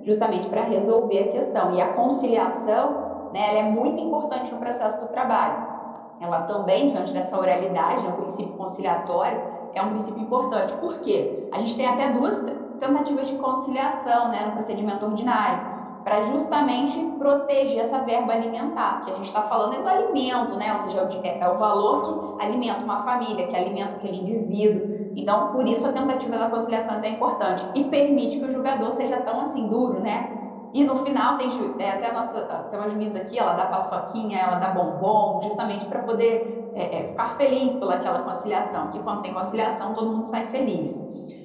[0.04, 1.74] justamente para resolver a questão.
[1.74, 5.74] E a conciliação né, é muito importante no processo do trabalho.
[6.20, 9.42] Ela também, diante dessa oralidade, né, o princípio conciliatório,
[9.74, 10.72] é um princípio importante.
[10.74, 11.48] Por quê?
[11.50, 12.38] A gente tem até duas
[12.78, 19.14] tentativas de conciliação né, no procedimento ordinário para justamente proteger essa verba alimentar, que a
[19.14, 20.74] gente está falando é do alimento, né?
[20.74, 24.93] Ou seja, é, é o valor que alimenta uma família, que alimenta aquele indivíduo.
[25.16, 28.92] Então, por isso a tentativa da conciliação é tão importante e permite que o julgador
[28.92, 30.30] seja tão assim duro, né?
[30.72, 34.38] E no final tem é, até a nossa tem uma juíza aqui, ela dá paçoquinha,
[34.38, 39.32] ela dá bombom, justamente para poder é, é, ficar feliz pelaquela conciliação, que quando tem
[39.32, 41.00] conciliação todo mundo sai feliz.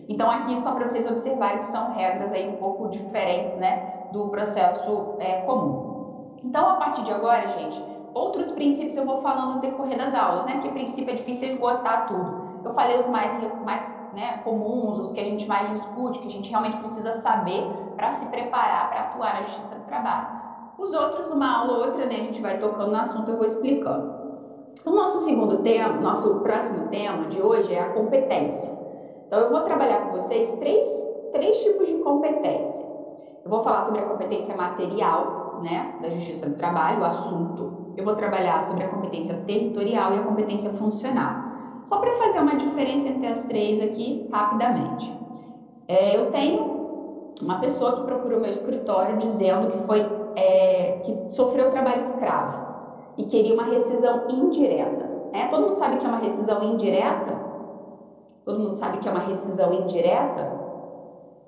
[0.08, 3.99] Então aqui só para vocês observarem que são regras aí um pouco diferentes, né?
[4.12, 6.36] do processo é, comum.
[6.43, 10.45] Então, a partir de agora, gente, outros princípios eu vou falando no decorrer das aulas,
[10.45, 10.53] né?
[10.53, 12.48] Porque princípio é difícil esgotar tudo.
[12.63, 13.82] Eu falei os mais, mais
[14.13, 17.63] né, comuns, os que a gente mais discute, que a gente realmente precisa saber
[17.95, 20.28] para se preparar para atuar na justiça do trabalho.
[20.78, 23.45] Os outros, uma aula ou outra, né, a gente vai tocando no assunto, eu vou
[23.45, 24.19] explicando.
[24.80, 28.72] Então, nosso segundo tema, nosso próximo tema de hoje é a competência.
[29.28, 30.86] Então, eu vou trabalhar com vocês três,
[31.34, 32.88] três tipos de competência.
[33.43, 37.93] Eu vou falar sobre a competência material, né, da Justiça do Trabalho, o assunto.
[37.98, 41.48] Eu vou trabalhar sobre a competência territorial e a competência funcional.
[41.89, 45.12] Só para fazer uma diferença entre as três aqui, rapidamente.
[45.88, 51.71] É, eu tenho uma pessoa que procurou meu escritório dizendo que foi é, que sofreu
[51.71, 52.60] trabalho escravo
[53.17, 55.10] e queria uma rescisão indireta.
[55.34, 55.47] Né?
[55.47, 57.36] Todo mundo sabe que é uma rescisão indireta?
[58.45, 60.60] Todo mundo sabe que é uma rescisão indireta?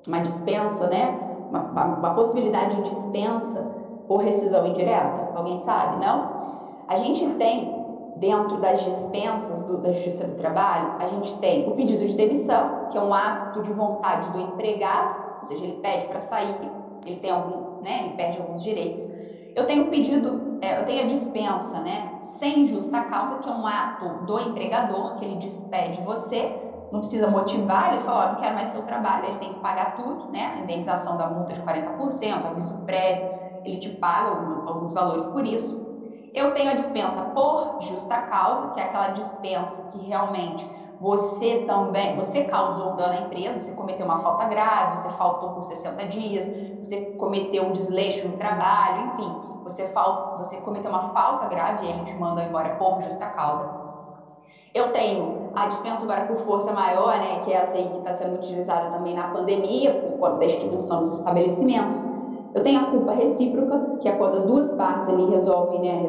[0.08, 1.19] Uma dispensa, né?
[1.51, 3.62] uma, uma possibilidade de dispensa
[4.08, 5.34] por rescisão indireta?
[5.36, 6.04] Alguém sabe?
[6.04, 6.82] Não?
[6.88, 7.81] A gente tem,
[8.17, 12.89] dentro das dispensas do, da Justiça do Trabalho, a gente tem o pedido de demissão,
[12.91, 16.56] que é um ato de vontade do empregado, ou seja, ele pede para sair,
[17.06, 19.02] ele tem algum, né, ele perde alguns direitos.
[19.56, 23.52] Eu tenho o pedido, é, eu tenho a dispensa, né, sem justa causa, que é
[23.52, 28.36] um ato do empregador, que ele despede você não precisa motivar, ele fala, ó, não
[28.36, 30.60] quero mais seu trabalho, ele tem que pagar tudo, né?
[30.60, 33.32] Indenização da multa de 40%, aviso prévio,
[33.63, 35.90] ele te paga alguns valores por isso.
[36.34, 40.65] Eu tenho a dispensa por justa causa, que é aquela dispensa que realmente
[41.00, 45.63] você também, você causou dano à empresa, você cometeu uma falta grave, você faltou por
[45.63, 46.46] 60 dias,
[46.80, 51.89] você cometeu um desleixo no trabalho, enfim, você, fal, você cometeu uma falta grave e
[51.89, 53.82] ele te manda embora por justa causa.
[54.74, 58.13] Eu tenho a dispensa agora por força maior, né, que é essa aí que está
[58.13, 62.06] sendo utilizada também na pandemia, por conta da extinção dos estabelecimentos.
[62.53, 66.07] Eu tenho a culpa recíproca, que é quando as duas partes ali resolvem né,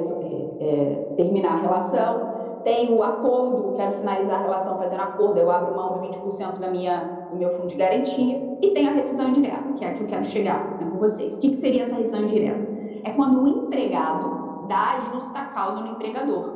[0.60, 2.32] é, é, terminar a relação.
[2.64, 6.68] Tenho o acordo, quero finalizar a relação fazendo acordo, eu abro mão de 20% da
[6.68, 8.40] minha, do meu fundo de garantia.
[8.60, 11.34] E tenho a rescisão indireta, que é a que eu quero chegar né, com vocês.
[11.34, 12.66] O que, que seria essa rescisão indireta?
[13.04, 16.54] É quando o empregado dá justa causa no empregador.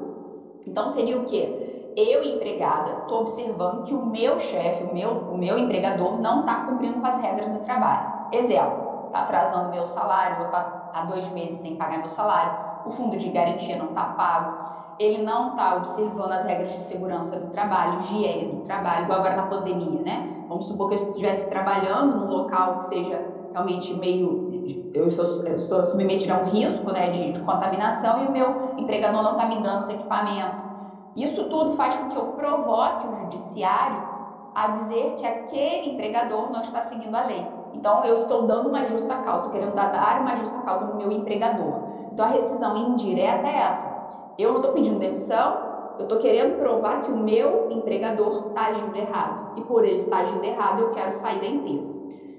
[0.66, 1.66] Então seria o quê?
[1.96, 6.66] eu, empregada, estou observando que o meu chefe, o meu, o meu empregador, não está
[6.66, 8.28] cumprindo com as regras do trabalho.
[8.32, 8.85] Exemplo,
[9.16, 12.52] está atrasando meu salário, vou estar tá há dois meses sem pagar meu salário,
[12.84, 14.66] o fundo de garantia não está pago,
[14.98, 19.36] ele não está observando as regras de segurança do trabalho, higiene do trabalho, igual agora
[19.36, 20.44] na pandemia, né?
[20.48, 24.46] Vamos supor que eu estivesse trabalhando num local que seja realmente meio.
[24.94, 29.32] Eu estou, submetida a um risco né, de, de contaminação e o meu empregador não
[29.32, 30.76] está me dando os equipamentos
[31.16, 34.06] isso tudo faz com que eu provoque o judiciário
[34.54, 37.46] a dizer que aquele empregador não está seguindo a lei.
[37.76, 41.12] Então, eu estou dando uma justa causa, estou querendo dar uma justa causa no meu
[41.12, 41.80] empregador.
[42.12, 43.94] Então, a rescisão indireta é essa.
[44.38, 45.58] Eu não estou pedindo demissão,
[45.98, 49.52] eu estou querendo provar que o meu empregador está agindo errado.
[49.56, 51.92] E por ele estar agindo errado, eu quero sair da empresa.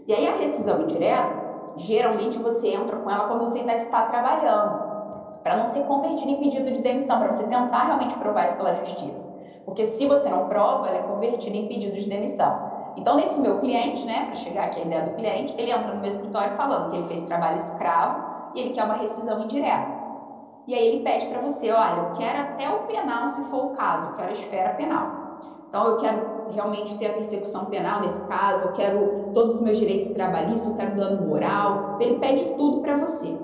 [0.07, 1.47] E aí, a rescisão indireta,
[1.77, 4.87] geralmente você entra com ela quando você ainda está trabalhando
[5.43, 8.73] para não ser convertido em pedido de demissão, para você tentar realmente provar isso pela
[8.73, 9.25] justiça.
[9.63, 12.76] Porque se você não prova, ela é convertida em pedido de demissão.
[12.97, 16.01] Então, nesse meu cliente, né, para chegar aqui a ideia do cliente, ele entra no
[16.01, 19.95] meu escritório falando que ele fez trabalho escravo e ele quer uma rescisão indireta.
[20.65, 23.69] E aí ele pede para você, olha, eu quero até o penal, se for o
[23.69, 25.07] caso, eu quero a esfera penal.
[25.69, 29.77] Então, eu quero realmente ter a persecução penal nesse caso, eu quero todos os meus
[29.77, 31.97] direitos trabalhistas, eu quero dano moral.
[31.99, 33.37] Ele pede tudo para você.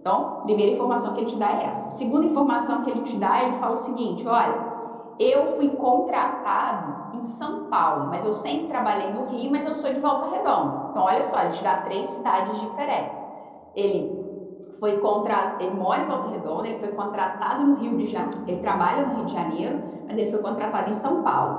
[0.00, 1.90] Então, primeira informação que ele te dá é essa.
[1.90, 4.75] Segunda informação que ele te dá, ele fala o seguinte: olha,
[5.18, 9.90] eu fui contratado em São Paulo, mas eu sempre trabalhei no Rio, mas eu sou
[9.92, 10.88] de Volta Redonda.
[10.90, 13.24] Então, olha só, ele te dá três cidades diferentes.
[13.74, 14.26] Ele
[14.78, 18.60] foi contratado, ele mora em Volta Redonda, ele foi contratado no Rio de Janeiro, ele
[18.60, 21.58] trabalha no Rio de Janeiro, mas ele foi contratado em São Paulo.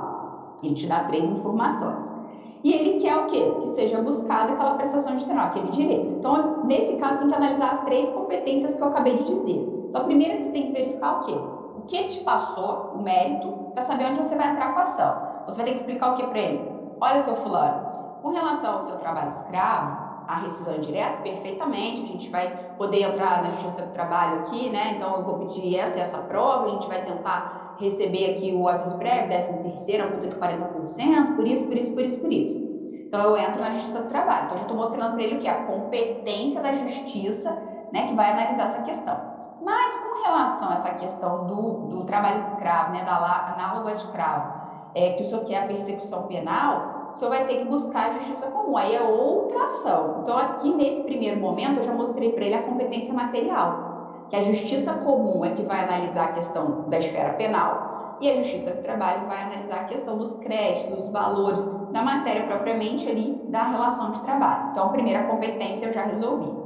[0.62, 2.16] Ele te dá três informações.
[2.62, 3.56] E ele quer o quê?
[3.60, 6.14] Que seja buscada aquela prestação adicional, aquele direito.
[6.14, 9.64] Então, nesse caso, tem que analisar as três competências que eu acabei de dizer.
[9.88, 11.44] Então, a primeira que você tem que verificar o quê?
[11.88, 15.16] Que ele te passou, o mérito, para saber onde você vai entrar com a ação.
[15.46, 16.70] Você vai ter que explicar o que para ele?
[17.00, 17.88] Olha, seu fulano,
[18.22, 23.42] com relação ao seu trabalho escravo, a rescisão indireta, perfeitamente, a gente vai poder entrar
[23.42, 24.92] na Justiça do Trabalho aqui, né?
[24.96, 28.98] Então, eu vou pedir essa essa prova, a gente vai tentar receber aqui o aviso
[28.98, 32.58] prévio, 13 terceiro, a multa de 40%, por isso, por isso, por isso, por isso.
[33.06, 34.44] Então, eu entro na Justiça do Trabalho.
[34.44, 35.48] Então, eu já estou mostrando para ele o que?
[35.48, 37.50] A competência da Justiça,
[37.90, 39.27] né, que vai analisar essa questão.
[39.68, 44.50] Mas, com relação a essa questão do, do trabalho escravo, né, da análogo escravo,
[44.94, 48.10] é, que o senhor quer a persecução penal, o senhor vai ter que buscar a
[48.12, 48.78] justiça comum.
[48.78, 50.20] Aí é outra ação.
[50.22, 54.40] Então, aqui nesse primeiro momento, eu já mostrei para ele a competência material, que a
[54.40, 58.80] justiça comum é que vai analisar a questão da esfera penal e a justiça do
[58.80, 64.10] trabalho vai analisar a questão dos créditos, dos valores, da matéria propriamente ali da relação
[64.10, 64.68] de trabalho.
[64.70, 66.56] Então, a primeira competência eu já resolvi.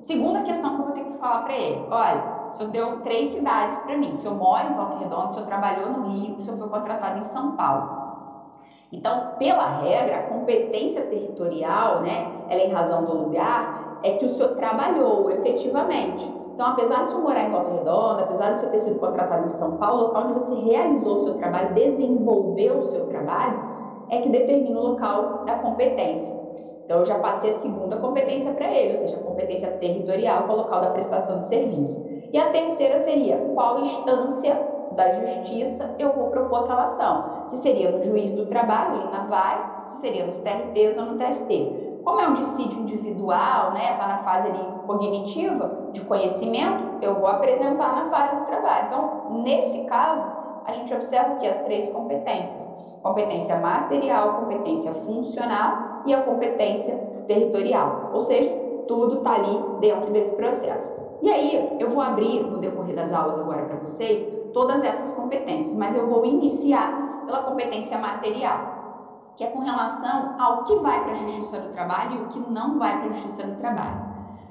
[0.00, 3.28] Segunda questão que eu vou ter que falar para ele: olha, o senhor deu três
[3.28, 4.12] cidades para mim.
[4.12, 7.18] O senhor mora em Volta Redonda, o senhor trabalhou no Rio, o senhor foi contratado
[7.18, 8.06] em São Paulo.
[8.92, 14.28] Então, pela regra, a competência territorial, né, ela em razão do lugar, é que o
[14.28, 16.32] senhor trabalhou efetivamente.
[16.54, 18.98] Então, apesar de o senhor morar em Volta Redonda, apesar de o senhor ter sido
[18.98, 23.06] contratado em São Paulo, o local onde você realizou o seu trabalho, desenvolveu o seu
[23.08, 23.60] trabalho,
[24.08, 26.34] é que determina o local da competência.
[26.84, 30.52] Então, eu já passei a segunda competência para ele, ou seja, a competência territorial, é
[30.52, 32.15] o local da prestação de serviço.
[32.32, 34.54] E a terceira seria qual instância
[34.92, 37.48] da justiça, eu vou propor aquela ação.
[37.48, 42.00] Se seria no juiz do trabalho, na VAR, se seria nos TRTs ou no TST.
[42.04, 47.26] Como é um dissídio individual, né, está na fase ali cognitiva, de conhecimento, eu vou
[47.26, 48.86] apresentar na vara do trabalho.
[48.86, 50.24] Então, nesse caso,
[50.64, 52.70] a gente observa que as três competências:
[53.02, 58.10] competência material, competência funcional e a competência territorial.
[58.12, 60.92] Ou seja, tudo está ali dentro desse processo.
[61.22, 65.76] E aí, eu vou abrir no decorrer das aulas agora para vocês todas essas competências,
[65.76, 71.12] mas eu vou iniciar pela competência material, que é com relação ao que vai para
[71.12, 74.06] a Justiça do Trabalho e o que não vai para a Justiça do Trabalho.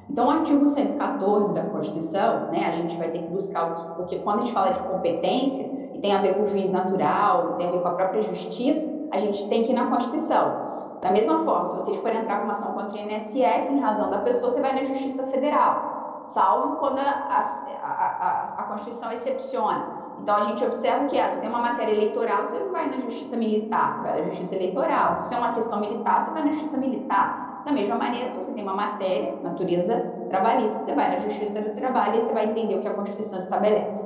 [0.09, 4.39] Então, o artigo 114 da Constituição, né, a gente vai ter que buscar, porque quando
[4.39, 7.71] a gente fala de competência, e tem a ver com o juiz natural, tem a
[7.71, 10.64] ver com a própria justiça, a gente tem que ir na Constituição.
[11.01, 14.09] Da mesma forma, se vocês forem entrar com uma ação contra o INSS em razão
[14.09, 15.95] da pessoa, você vai na Justiça Federal
[16.27, 17.39] salvo quando a, a,
[17.83, 20.05] a, a, Constituição excepciona.
[20.21, 23.35] Então, a gente observa que se tem uma matéria eleitoral, você não vai na Justiça
[23.35, 25.17] Militar, você vai na Justiça Eleitoral.
[25.17, 27.61] Se é uma questão militar, você vai na Justiça Militar.
[27.65, 31.75] Da mesma maneira, se você tem uma matéria, natureza trabalhista, você vai na Justiça do
[31.75, 34.03] Trabalho e você vai entender o que a Constituição estabelece.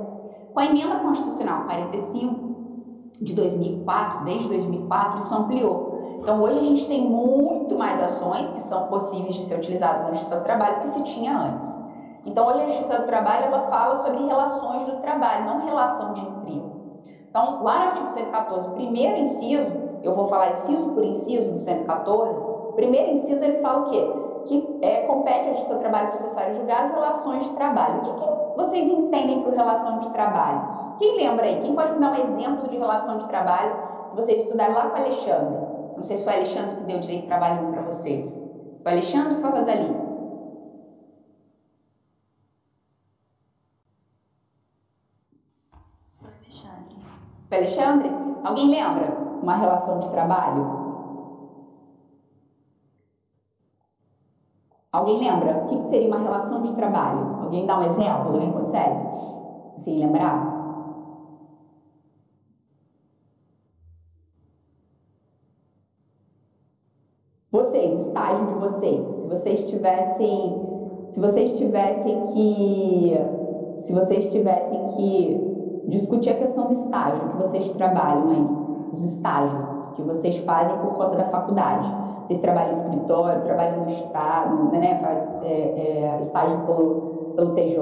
[0.54, 2.50] Com a emenda constitucional 45
[3.22, 5.89] de 2004, desde 2004, isso ampliou.
[6.22, 10.12] Então, hoje a gente tem muito mais ações que são possíveis de ser utilizadas na
[10.12, 11.70] Justiça do Trabalho do que se tinha antes.
[12.26, 16.22] Então, hoje a Justiça do Trabalho ela fala sobre relações do trabalho, não relação de
[16.22, 16.72] emprego.
[17.30, 19.72] Então, lá no artigo 114, primeiro inciso,
[20.04, 22.36] eu vou falar inciso por inciso do 114,
[22.76, 24.14] primeiro inciso ele fala o quê?
[24.46, 28.00] Que é, compete à Justiça do Trabalho processar e julgar as relações de trabalho.
[28.00, 30.96] O que, que vocês entendem por relação de trabalho?
[30.98, 31.62] Quem lembra aí?
[31.62, 33.74] Quem pode me dar um exemplo de relação de trabalho
[34.10, 35.69] que vocês estudaram lá com o Alexandre?
[36.00, 38.42] Não sei se foi o Alexandre que deu direito de trabalho 1 para vocês.
[38.84, 39.98] Foi o Alexandre ou foi o Rosalie?
[47.52, 48.10] Alexandre,
[48.42, 50.72] alguém lembra uma relação de trabalho?
[54.92, 55.58] Alguém lembra?
[55.66, 57.36] O que seria uma relação de trabalho?
[57.42, 58.32] Alguém dá um exemplo?
[58.32, 59.04] Alguém consegue?
[59.78, 60.60] Assim, lembrar?
[67.52, 70.62] Vocês, o estágio de vocês, se vocês tivessem,
[71.12, 73.18] se vocês tivessem que,
[73.80, 78.48] se vocês tivessem que discutir a questão do estágio que vocês trabalham aí,
[78.92, 79.66] os estágios
[79.96, 81.92] que vocês fazem por conta da faculdade.
[82.26, 87.80] Vocês trabalham em escritório, trabalham no estado, né, faz é, é, estágio pelo, pelo TJ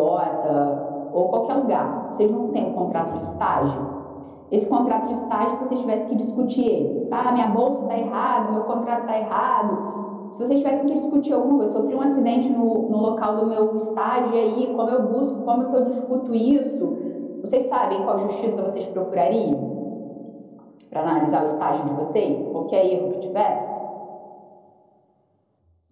[1.14, 2.10] ou qualquer lugar.
[2.12, 3.98] Vocês não têm um contrato de estágio.
[4.50, 8.52] Esse contrato de estágio, se vocês tivessem que discutir eles, ah, minha bolsa está errada,
[8.52, 9.97] meu contrato está errado,
[10.34, 13.76] se vocês tivessem que discutir alguma coisa, sofri um acidente no, no local do meu
[13.76, 16.98] estágio e aí, como eu busco, como que eu discuto isso,
[17.42, 19.78] vocês sabem qual justiça vocês procurariam
[20.90, 22.48] para analisar o estágio de vocês?
[22.48, 23.78] Qualquer erro que tivesse?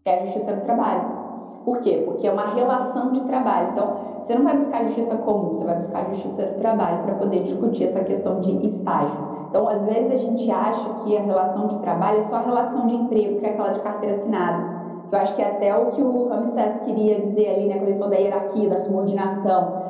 [0.06, 1.25] É a justiça do trabalho.
[1.66, 2.04] Por quê?
[2.06, 3.70] Porque é uma relação de trabalho.
[3.72, 7.44] Então, você não vai buscar justiça comum, você vai buscar justiça do trabalho para poder
[7.44, 9.36] discutir essa questão de estágio.
[9.50, 12.86] Então, às vezes a gente acha que a relação de trabalho é só a relação
[12.86, 14.76] de emprego, que é aquela de carteira assinada.
[15.12, 17.98] Eu acho que é até o que o Ramsés queria dizer ali, né, quando ele
[17.98, 19.86] falou da hierarquia, da subordinação.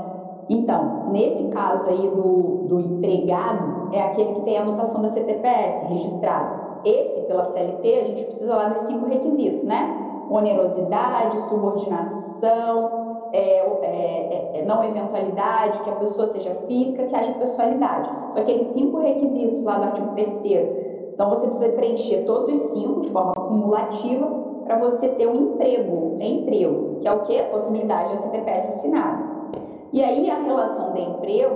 [0.50, 5.88] Então, nesse caso aí do, do empregado, é aquele que tem a anotação da CTPS
[5.88, 6.66] registrada.
[6.84, 10.05] Esse, pela CLT, a gente precisa lá dos cinco requisitos, né?
[10.30, 17.34] Onerosidade, subordinação, é, é, é, é, não eventualidade, que a pessoa seja física, que haja
[17.34, 18.10] pessoalidade.
[18.32, 20.46] São aqueles cinco requisitos lá do artigo 3
[21.14, 24.28] Então, você precisa preencher todos os cinco de forma cumulativa
[24.66, 26.28] para você ter um emprego, né?
[26.28, 27.42] emprego, que é o que?
[27.44, 29.24] Possibilidade da CTPS assinada.
[29.94, 31.56] E aí a relação de emprego,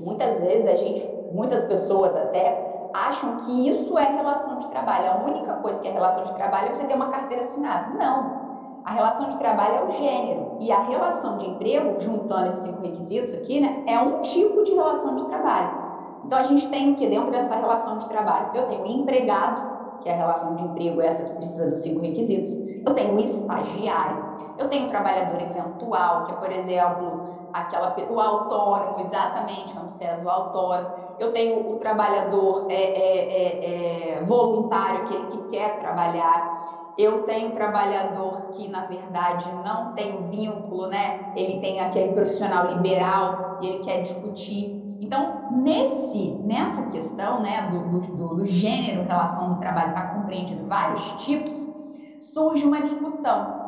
[0.00, 5.10] muitas vezes a gente, muitas pessoas até acham que isso é relação de trabalho.
[5.10, 7.92] A única coisa que é relação de trabalho é você ter uma carteira assinada.
[7.98, 8.44] Não.
[8.84, 12.82] A relação de trabalho é o gênero e a relação de emprego, juntando esses cinco
[12.82, 15.84] requisitos aqui, né, é um tipo de relação de trabalho.
[16.24, 18.50] Então a gente tem o que dentro dessa relação de trabalho?
[18.54, 22.00] Eu tenho o empregado, que é a relação de emprego, essa que precisa dos cinco
[22.00, 22.54] requisitos.
[22.86, 24.22] Eu tenho o estagiário.
[24.58, 30.28] Eu tenho o trabalhador eventual, que é, por exemplo, aquela, o autônomo, exatamente, Ramsés, o
[30.28, 31.03] autônomo.
[31.18, 36.92] Eu tenho o trabalhador é, é, é, é, voluntário, aquele que quer trabalhar.
[36.96, 41.32] Eu tenho o trabalhador que, na verdade, não tem vínculo, né?
[41.36, 44.80] Ele tem aquele profissional liberal e ele quer discutir.
[45.00, 51.24] Então, nesse, nessa questão né, do, do, do gênero, relação do trabalho, está compreendido vários
[51.24, 51.68] tipos,
[52.20, 53.64] surge uma discussão.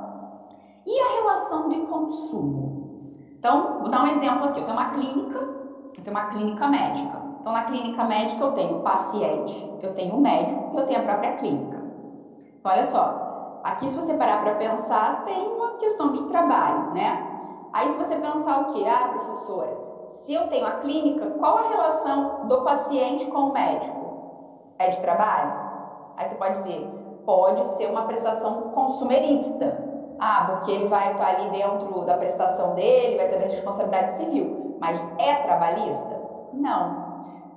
[0.86, 3.12] E a relação de consumo?
[3.38, 4.60] Então, vou dar um exemplo aqui.
[4.60, 7.25] Eu tenho uma clínica, eu tenho uma clínica médica.
[7.46, 11.02] Então, na clínica médica eu tenho paciente, eu tenho o médico e eu tenho a
[11.04, 11.78] própria clínica.
[12.58, 13.30] Então, olha só,
[13.62, 17.30] aqui se você parar para pensar, tem uma questão de trabalho, né?
[17.72, 18.84] Aí se você pensar o quê?
[18.84, 24.18] Ah, professora, se eu tenho a clínica, qual a relação do paciente com o médico?
[24.78, 25.56] É de trabalho?
[26.16, 29.88] Aí você pode dizer, pode ser uma prestação consumerista.
[30.18, 34.64] Ah, porque ele vai estar ali dentro da prestação dele, vai ter a responsabilidade civil.
[34.80, 36.26] Mas é trabalhista?
[36.50, 37.05] Não.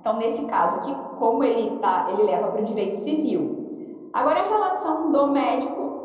[0.00, 3.68] Então, nesse caso aqui, como ele tá, ele leva para o direito civil.
[4.12, 6.00] Agora, a relação do médico.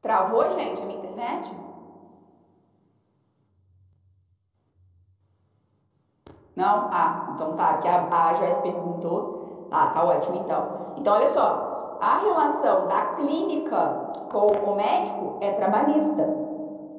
[0.00, 1.56] Travou, gente, a minha internet?
[6.56, 6.88] Não?
[6.90, 7.70] Ah, então tá.
[7.70, 9.46] Aqui a, a Joyce perguntou.
[9.70, 10.92] Ah, tá ótimo, então.
[10.96, 11.72] Então, olha só
[12.02, 16.34] a relação da clínica com o médico é trabalhista.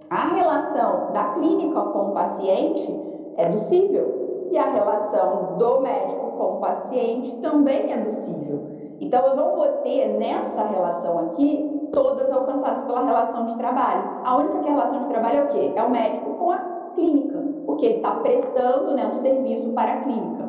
[0.09, 3.03] A relação da clínica com o paciente
[3.35, 4.22] é docível.
[4.53, 8.61] E a relação do médico com o paciente também é docível.
[9.01, 14.03] Então, eu não vou ter nessa relação aqui todas alcançadas pela relação de trabalho.
[14.23, 15.73] A única que é a relação de trabalho é o quê?
[15.75, 16.59] É o médico com a
[16.93, 20.47] clínica, porque ele está prestando né, um serviço para a clínica.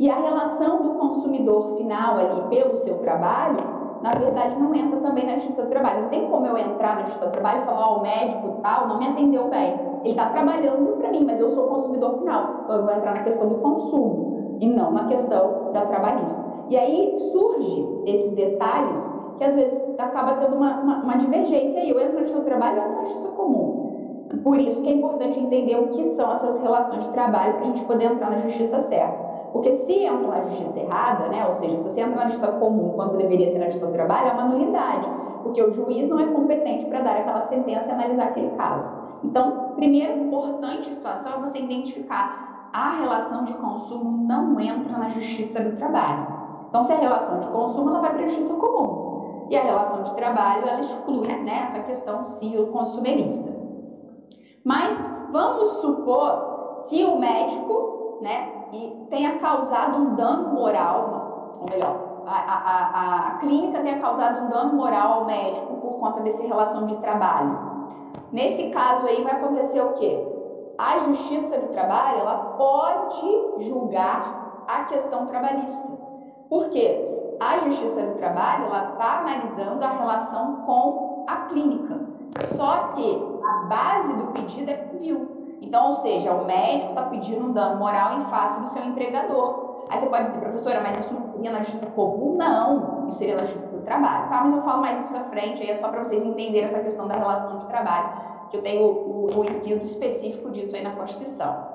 [0.00, 5.24] E a relação do consumidor final ali pelo seu trabalho na verdade, não entra também
[5.24, 6.02] na justiça do trabalho.
[6.02, 8.60] Não tem como eu entrar na justiça do trabalho e falar, ó, oh, o médico
[8.62, 9.93] tal não me atendeu bem.
[10.04, 12.60] Ele está trabalhando para mim, mas eu sou consumidor final.
[12.64, 16.44] Então, eu vou entrar na questão do consumo e não na questão da trabalhista.
[16.68, 19.00] E aí surge esses detalhes
[19.38, 21.88] que às vezes acaba tendo uma, uma, uma divergência aí.
[21.88, 24.28] Eu entro na justiça do trabalho, eu entro na justiça comum.
[24.42, 27.66] Por isso que é importante entender o que são essas relações de trabalho para a
[27.66, 29.24] gente poder entrar na justiça certa.
[29.52, 32.90] Porque se entra na justiça errada, né, ou seja, se você entra na justiça comum
[32.96, 35.08] quando deveria ser na justiça do trabalho, é uma nulidade,
[35.44, 39.03] porque o juiz não é competente para dar aquela sentença e analisar aquele caso.
[39.24, 45.62] Então, primeira importante situação é você identificar a relação de consumo não entra na justiça
[45.62, 46.26] do trabalho.
[46.68, 49.46] Então, se a relação de consumo, ela vai para a justiça comum.
[49.48, 53.54] E a relação de trabalho, ela exclui né, essa questão civil consumerista.
[54.64, 54.98] Mas
[55.30, 58.50] vamos supor que o médico, né,
[59.08, 64.48] tenha causado um dano moral, ou melhor, a, a, a, a clínica tenha causado um
[64.48, 67.73] dano moral ao médico por conta dessa relação de trabalho.
[68.32, 70.20] Nesse caso aí vai acontecer o quê?
[70.76, 75.86] A Justiça do Trabalho ela pode julgar a questão trabalhista.
[76.48, 77.36] Por quê?
[77.40, 82.00] A Justiça do Trabalho ela está analisando a relação com a clínica.
[82.56, 85.58] Só que a base do pedido é civil.
[85.60, 89.84] Então, ou seja, o médico está pedindo um dano moral em face do seu empregador.
[89.88, 92.36] Aí você pode dizer, professora, mas isso não seria na justiça comum?
[92.36, 94.28] Não, isso seria na justiça trabalho.
[94.28, 96.80] Tá, mas eu falo mais isso à frente, aí é só para vocês entenderem essa
[96.80, 100.92] questão da relação de trabalho, que eu tenho o, o inciso específico disso aí na
[100.92, 101.74] Constituição.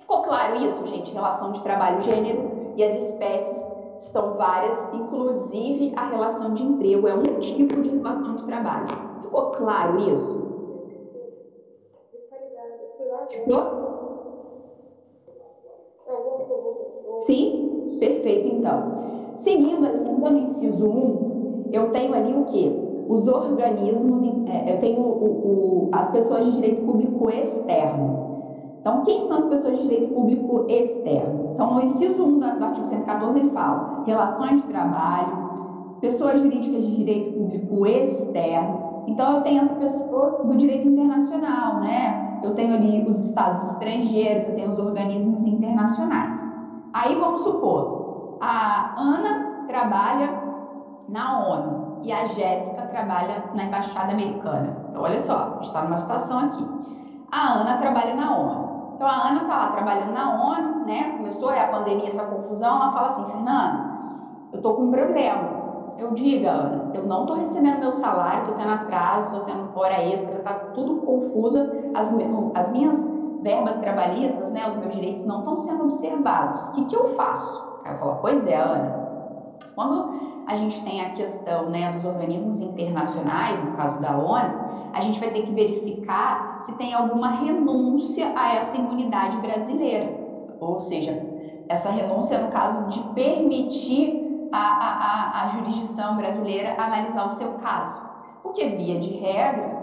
[0.00, 1.12] Ficou claro isso, gente?
[1.12, 3.64] Relação de trabalho gênero e as espécies
[3.98, 8.88] estão várias, inclusive a relação de emprego é um tipo de relação de trabalho.
[9.22, 10.40] Ficou claro isso?
[13.30, 13.90] Ficou?
[17.20, 17.96] Sim?
[18.00, 19.36] Perfeito, então.
[19.36, 21.39] Seguindo aqui, no inciso 1,
[21.72, 22.72] eu tenho ali o quê?
[23.08, 28.30] Os organismos, é, eu tenho o, o, as pessoas de direito público externo.
[28.80, 31.50] Então, quem são as pessoas de direito público externo?
[31.54, 35.50] Então, no inciso 1 do artigo 114, ele fala relações de trabalho,
[36.00, 39.04] pessoas jurídicas de direito público externo.
[39.06, 42.40] Então, eu tenho as pessoas do direito internacional, né?
[42.42, 46.34] Eu tenho ali os estados estrangeiros, eu tenho os organismos internacionais.
[46.94, 50.49] Aí, vamos supor, a Ana trabalha
[51.10, 54.76] na ONU e a Jéssica trabalha na Embaixada Americana.
[54.88, 56.66] Então, olha só, está numa situação aqui.
[57.30, 58.70] A Ana trabalha na ONU.
[58.94, 61.14] Então a Ana está lá trabalhando na ONU, né?
[61.16, 62.76] Começou a pandemia, essa confusão.
[62.76, 63.90] Ela fala assim: Fernanda,
[64.52, 65.60] eu estou com um problema.
[65.98, 70.02] Eu diga, Ana, eu não estou recebendo meu salário, estou tendo atraso, estou tendo hora
[70.02, 71.58] extra, está tudo confuso.
[71.94, 72.12] As,
[72.54, 73.10] as minhas
[73.42, 76.68] verbas trabalhistas, né, os meus direitos não estão sendo observados.
[76.68, 77.80] O que, que eu faço?
[77.84, 79.00] Ela fala: Pois é, Ana.
[79.74, 85.00] Quando a gente tem a questão né, dos organismos internacionais, no caso da ONU, a
[85.00, 90.12] gente vai ter que verificar se tem alguma renúncia a essa imunidade brasileira.
[90.60, 91.22] Ou seja,
[91.68, 97.52] essa renúncia no caso de permitir a, a, a, a jurisdição brasileira analisar o seu
[97.54, 98.02] caso.
[98.42, 99.80] Porque, via de regra,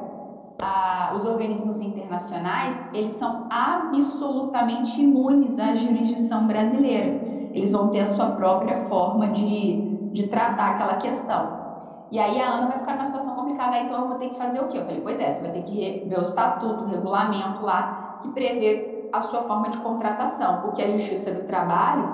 [0.61, 7.21] a, os organismos internacionais eles são absolutamente imunes à jurisdição brasileira.
[7.53, 9.86] Eles vão ter a sua própria forma de
[10.17, 11.67] de tratar aquela questão.
[12.09, 14.59] E aí a Ana vai ficar numa situação complicada, então eu vou ter que fazer
[14.59, 14.79] o quê?
[14.79, 18.29] Eu falei, pois é, você vai ter que ver o estatuto, o regulamento lá, que
[18.29, 22.09] prevê a sua forma de contratação, porque a Justiça do Trabalho,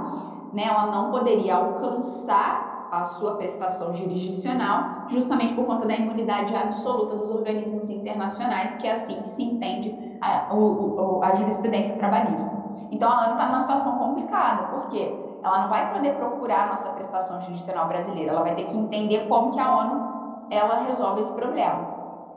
[0.52, 7.16] né, ela não poderia alcançar a sua prestação jurisdicional justamente por conta da imunidade absoluta
[7.16, 12.52] dos organismos internacionais, que assim se entende a, a, a jurisprudência trabalhista.
[12.92, 15.23] Então a Ana está numa situação complicada, por quê?
[15.44, 19.28] Ela não vai poder procurar a nossa prestação jurisdicional brasileira, ela vai ter que entender
[19.28, 21.94] como que a ONU ela resolve esse problema.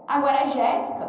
[0.08, 1.08] Agora a Jéssica,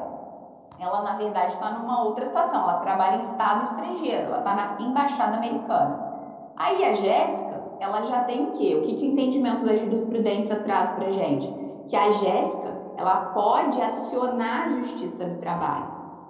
[0.80, 4.78] ela na verdade está numa outra situação, ela trabalha em estado estrangeiro, ela está na
[4.80, 6.08] embaixada americana.
[6.56, 8.80] Aí a Jéssica, ela já tem o quê?
[8.80, 11.48] O que, que o entendimento da jurisprudência traz para gente?
[11.88, 15.86] Que a Jéssica, ela pode acionar a justiça do trabalho.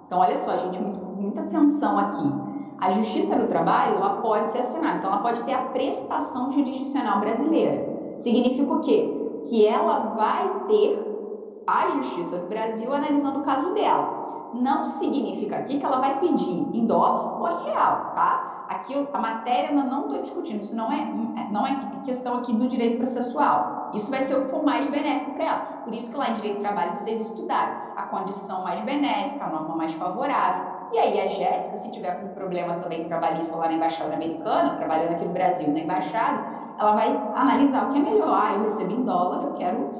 [0.06, 2.47] Então, olha só, gente, muito, muita atenção aqui.
[2.80, 7.18] A Justiça do Trabalho ela pode ser acionada, então ela pode ter a prestação jurisdicional
[7.18, 8.14] brasileira.
[8.20, 9.42] Significa o quê?
[9.48, 14.50] Que ela vai ter a Justiça do Brasil analisando o caso dela.
[14.54, 18.66] Não significa aqui que ela vai pedir em dólar ou em real, tá?
[18.68, 22.68] Aqui a matéria eu não estou discutindo, isso não é, não é questão aqui do
[22.68, 23.90] direito processual.
[23.92, 25.58] Isso vai ser o que for mais benéfico para ela.
[25.84, 29.48] Por isso que lá em Direito do Trabalho vocês estudaram a condição mais benéfica, a
[29.48, 30.77] norma mais favorável.
[30.92, 35.12] E aí a Jéssica, se tiver algum problema também trabalhista lá na Embaixada Americana, trabalhando
[35.12, 36.40] aqui no Brasil na Embaixada,
[36.78, 38.40] ela vai analisar o que é melhor.
[38.42, 39.90] Ah, eu recebo em dólar, eu quero,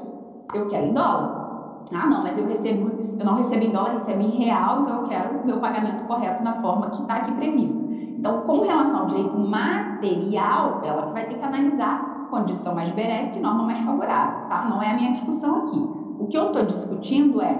[0.53, 1.85] eu quero em dólar.
[1.93, 5.03] Ah, não, mas eu recebo, eu não recebo em dólar, recebo em real, então eu
[5.03, 7.77] quero meu pagamento correto na forma que está aqui prevista.
[8.17, 13.41] Então, com relação ao direito material, ela vai ter que analisar condição mais benéfica e
[13.41, 14.65] norma mais favorável, tá?
[14.65, 15.79] Não é a minha discussão aqui.
[16.19, 17.57] O que eu estou discutindo é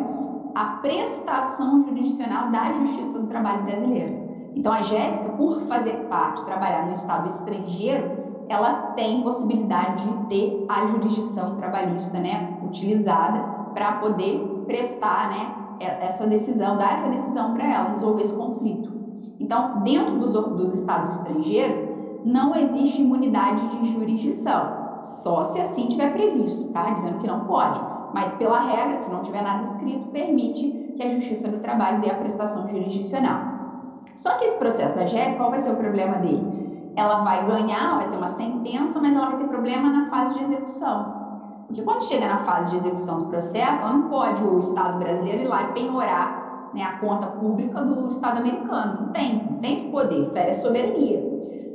[0.56, 4.30] a prestação jurisdicional da Justiça do Trabalho brasileira.
[4.56, 10.66] Então, a Jéssica, por fazer parte, trabalhar no Estado estrangeiro, ela tem possibilidade de ter
[10.68, 13.40] a jurisdição trabalhista né, utilizada
[13.74, 18.92] para poder prestar né, essa decisão, dar essa decisão para ela, resolver esse conflito.
[19.40, 21.80] Então, dentro dos, dos Estados estrangeiros,
[22.26, 26.90] não existe imunidade de jurisdição, só se assim tiver previsto, tá?
[26.90, 27.80] Dizendo que não pode
[28.14, 32.10] mas pela regra, se não tiver nada escrito, permite que a Justiça do Trabalho dê
[32.10, 33.60] a prestação jurisdicional.
[34.16, 36.92] Só que esse processo da Jéssica, qual vai ser o problema dele?
[36.96, 40.44] Ela vai ganhar, vai ter uma sentença, mas ela vai ter problema na fase de
[40.44, 41.20] execução.
[41.68, 45.44] Porque quando chega na fase de execução do processo, ela não pode o Estado brasileiro
[45.44, 49.06] ir lá e penhorar né, a conta pública do Estado americano.
[49.06, 51.24] Não tem, não tem esse poder, fere a soberania.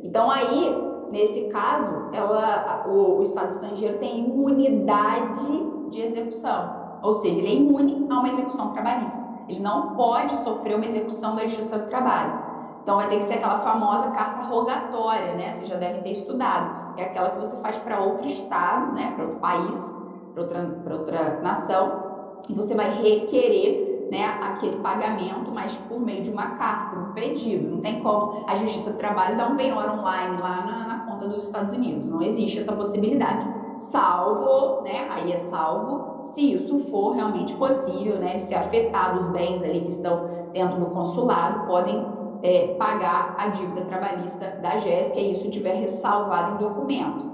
[0.03, 0.77] Então aí,
[1.11, 7.55] nesse caso, ela, o, o Estado estrangeiro tem imunidade de execução, ou seja, ele é
[7.55, 9.23] imune a uma execução trabalhista.
[9.49, 12.43] Ele não pode sofrer uma execução da Justiça do Trabalho.
[12.83, 15.53] Então vai ter que ser aquela famosa carta rogatória, né?
[15.53, 16.99] Vocês já devem ter estudado.
[16.99, 19.13] É aquela que você faz para outro estado, né?
[19.15, 19.95] Para outro país,
[20.33, 22.05] para outra, outra nação,
[22.49, 27.13] e você vai requerer né, aquele pagamento, mas por meio de uma carta, por um
[27.13, 27.71] pedido.
[27.71, 31.27] Não tem como a Justiça do Trabalho dar um penhor online lá na, na conta
[31.27, 32.07] dos Estados Unidos.
[32.07, 33.47] Não existe essa possibilidade
[33.81, 35.09] salvo, né?
[35.11, 39.91] Aí é salvo se isso for realmente possível, né, se afetar os bens ali que
[39.91, 42.05] estão dentro do consulado, podem
[42.43, 47.31] é, pagar a dívida trabalhista da Jéssica e isso tiver ressalvado em documento,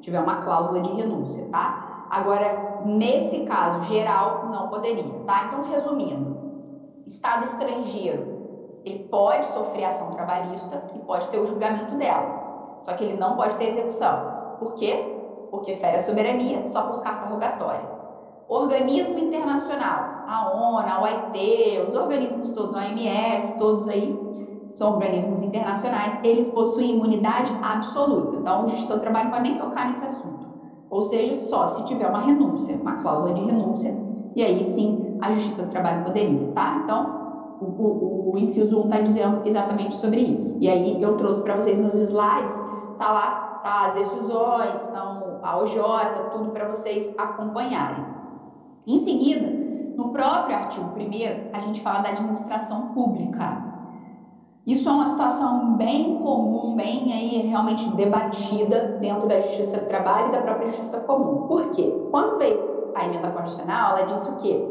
[0.00, 2.06] tiver uma cláusula de renúncia, tá?
[2.10, 5.46] Agora, nesse caso geral, não poderia, tá?
[5.46, 6.34] Então, resumindo,
[7.06, 13.04] Estado estrangeiro, ele pode sofrer ação trabalhista e pode ter o julgamento dela, só que
[13.04, 14.56] ele não pode ter execução.
[14.58, 15.13] Por quê?
[15.54, 17.88] Porque fere a soberania só por carta rogatória.
[18.48, 24.18] Organismo internacional, a ONU, a OIT, os organismos todos, a OMS, todos aí,
[24.74, 28.36] são organismos internacionais, eles possuem imunidade absoluta.
[28.36, 30.44] Então, o Justiça do Trabalho pode nem tocar nesse assunto.
[30.90, 33.96] Ou seja, só se tiver uma renúncia, uma cláusula de renúncia,
[34.34, 36.80] e aí sim a Justiça do Trabalho poderia, tá?
[36.82, 40.56] Então, o, o, o inciso 1 está dizendo exatamente sobre isso.
[40.60, 42.54] E aí eu trouxe para vocês nos slides,
[42.98, 45.80] tá lá, tá as decisões, estão a OJ,
[46.32, 48.04] tudo para vocês acompanharem.
[48.86, 49.46] Em seguida,
[49.96, 53.72] no próprio artigo 1 a gente fala da administração pública.
[54.66, 60.28] Isso é uma situação bem comum, bem aí realmente debatida dentro da Justiça do Trabalho
[60.28, 61.46] e da própria Justiça Comum.
[61.46, 61.90] Por quê?
[62.10, 64.68] Quando veio a emenda constitucional, ela disse o quê?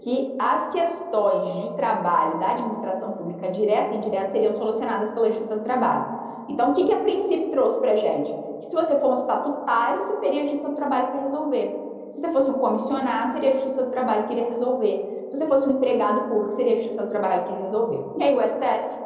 [0.00, 5.56] Que as questões de trabalho da administração pública direta e indireta seriam solucionadas pela Justiça
[5.56, 6.13] do Trabalho.
[6.48, 8.32] Então, o que, que a princípio trouxe para a gente?
[8.60, 11.84] Que se você for um estatutário, você teria a Justiça do Trabalho para resolver.
[12.12, 15.28] Se você fosse um comissionado, seria a Justiça do Trabalho que iria resolver.
[15.30, 18.04] Se você fosse um empregado público, seria a Justiça do Trabalho que iria resolver.
[18.18, 19.04] E aí o STF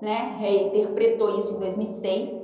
[0.00, 2.40] né, reinterpretou isso em 2006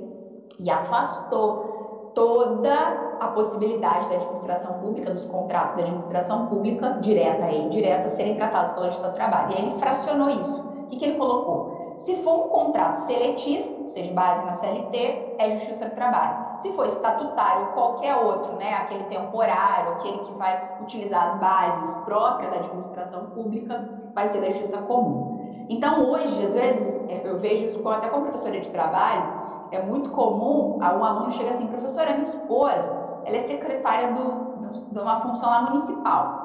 [0.59, 7.65] e afastou toda a possibilidade da administração pública, dos contratos da administração pública, direta e
[7.65, 9.51] indireta, serem tratados pela Justiça do Trabalho.
[9.51, 10.61] E aí ele fracionou isso.
[10.61, 11.78] O que, que ele colocou?
[11.99, 16.61] Se for um contrato seletista, ou seja, base na CLT, é Justiça do Trabalho.
[16.61, 21.93] Se for estatutário ou qualquer outro, né, aquele temporário, aquele que vai utilizar as bases
[22.05, 25.39] próprias da administração pública, vai ser da Justiça Comum.
[25.67, 30.09] Então, hoje, às vezes, é, eu vejo isso até como professora de trabalho, é muito
[30.11, 34.59] comum um aluno chega assim, professora, minha esposa, ela é secretária do,
[34.91, 36.38] de uma função lá municipal.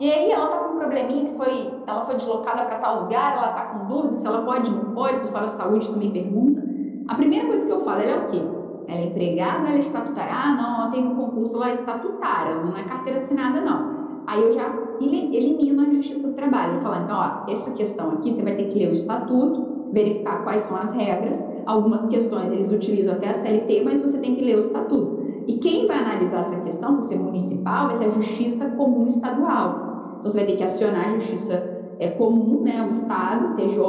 [0.00, 3.36] E aí ela tá com um probleminha que foi, ela foi deslocada para tal lugar,
[3.36, 6.62] ela tá com dúvida se ela pode, não pode, o pessoal da saúde também pergunta.
[7.06, 8.40] A primeira coisa que eu falo, ela é o quê?
[8.88, 10.32] Ela é empregada, ela é estatutária?
[10.32, 14.00] Ah, não, ela tem um concurso lá estatutária, não é carteira assinada, não.
[14.26, 16.80] Aí eu já elimino a justiça do trabalho.
[16.80, 20.62] Falar, então, ó, essa questão aqui você vai ter que ler o estatuto, verificar quais
[20.62, 21.38] são as regras.
[21.66, 25.20] Algumas questões eles utilizam até a CLT, mas você tem que ler o estatuto.
[25.46, 29.89] E quem vai analisar essa questão, por ser municipal, vai ser a Justiça Comum Estadual.
[30.20, 33.80] Então você vai ter que acionar a Justiça é, Comum, né, o Estado, TJ,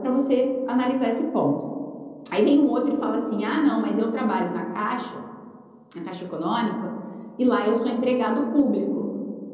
[0.00, 2.22] para você analisar esse ponto.
[2.30, 5.16] Aí vem um outro e fala assim: ah, não, mas eu trabalho na Caixa,
[5.96, 6.92] na Caixa Econômica,
[7.36, 9.02] e lá eu sou empregado público.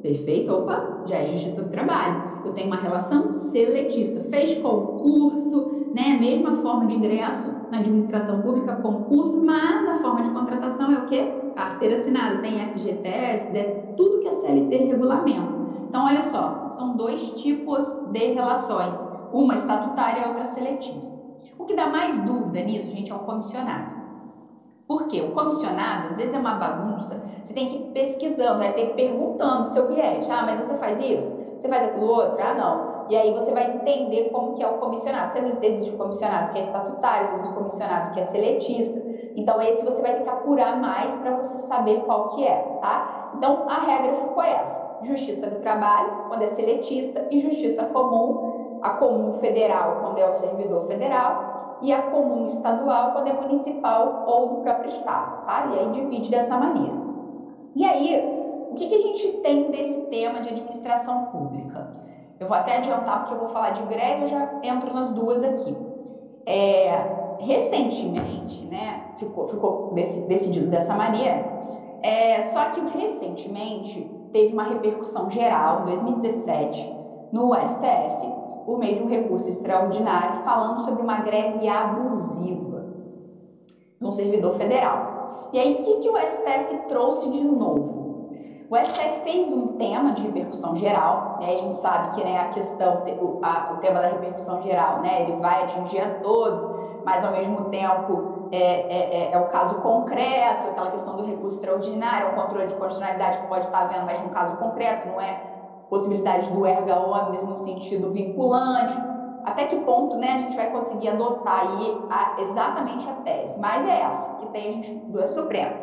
[0.03, 0.53] Perfeito?
[0.53, 2.23] Opa, já é justiça do trabalho.
[2.45, 4.21] Eu tenho uma relação seletista.
[4.21, 6.17] Fez concurso, né?
[6.21, 11.07] Mesma forma de ingresso na administração pública, concurso, mas a forma de contratação é o
[11.07, 11.53] quê?
[11.57, 12.39] Carteira assinada.
[12.39, 13.51] Tem FGTS,
[13.97, 15.58] tudo que a CLT regulamenta.
[15.89, 17.83] Então, olha só, são dois tipos
[18.13, 19.01] de relações.
[19.33, 21.17] Uma estatutária e outra seletista.
[21.59, 23.95] O que dá mais dúvida nisso, gente, é o comissionado.
[24.87, 25.23] Por quê?
[25.23, 27.19] O comissionado, às vezes, é uma bagunça.
[27.43, 30.31] Você tem que ir pesquisando, vai ter que ir perguntando pro seu cliente.
[30.31, 31.35] Ah, mas você faz isso?
[31.59, 32.43] Você faz aquilo outro?
[32.43, 33.07] Ah, não.
[33.09, 35.29] E aí você vai entender como que é o comissionado.
[35.29, 38.25] Porque às vezes existe o comissionado que é estatutário, às vezes o comissionado que é
[38.25, 39.01] seletista.
[39.39, 43.31] Então, esse você vai ter que apurar mais para você saber qual que é, tá?
[43.37, 44.99] Então, a regra ficou essa.
[45.03, 50.35] Justiça do trabalho, quando é seletista, e justiça comum, a comum federal, quando é o
[50.35, 55.67] servidor federal, e a comum estadual quando é municipal ou do próprio estado, tá?
[55.73, 56.97] E aí divide dessa maneira.
[57.77, 58.21] E aí,
[58.73, 61.93] o que, que a gente tem desse tema de administração pública?
[62.41, 65.45] Eu vou até adiantar porque eu vou falar de greve, eu já entro nas duas
[65.45, 65.77] aqui.
[66.45, 71.59] É, recentemente, né, ficou, ficou decidido dessa maneira,
[72.03, 76.97] é, só que recentemente teve uma repercussão geral, em 2017,
[77.33, 82.87] no STF, por meio de um recurso extraordinário falando sobre uma greve abusiva
[83.99, 85.51] de um servidor federal.
[85.53, 87.98] E aí, o que, que o STF trouxe de novo?
[88.71, 91.55] O STF fez um tema de repercussão geral, né?
[91.55, 95.23] a gente sabe que né, a questão, o, a, o tema da repercussão geral, né,
[95.23, 96.69] ele vai atingir a todos,
[97.03, 101.57] mas ao mesmo tempo é, é, é, é, o caso concreto, aquela questão do recurso
[101.57, 105.41] extraordinário, o controle de constitucionalidade que pode estar havendo, mas no caso concreto, não é
[105.89, 108.95] possibilidade do erga omnes no sentido vinculante,
[109.45, 113.59] até que ponto né, a gente vai conseguir adotar aí a, exatamente a tese.
[113.59, 115.75] Mas é essa que tem a gente do Supremo,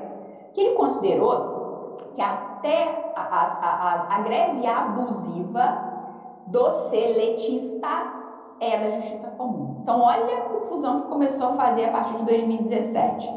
[0.53, 1.65] que ele considerou
[2.13, 5.95] que a até a, a, a, a greve abusiva
[6.47, 7.87] do seletista
[8.59, 9.79] é da justiça comum.
[9.81, 13.29] Então, olha a confusão que começou a fazer a partir de 2017.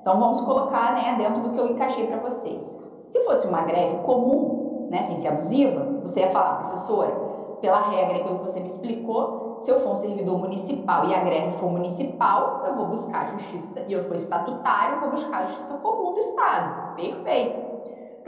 [0.00, 2.78] Então, vamos colocar né, dentro do que eu encaixei para vocês.
[3.10, 7.12] Se fosse uma greve comum, né, sem ser abusiva, você ia falar, professora,
[7.60, 11.52] pela regra que você me explicou, se eu for um servidor municipal e a greve
[11.52, 15.44] for municipal, eu vou buscar a justiça, e eu for estatutário, eu vou buscar a
[15.46, 16.94] justiça comum do Estado.
[16.94, 17.67] Perfeito.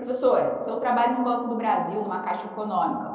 [0.02, 3.10] Professora, se eu trabalho no Banco do Brasil, numa caixa econômica,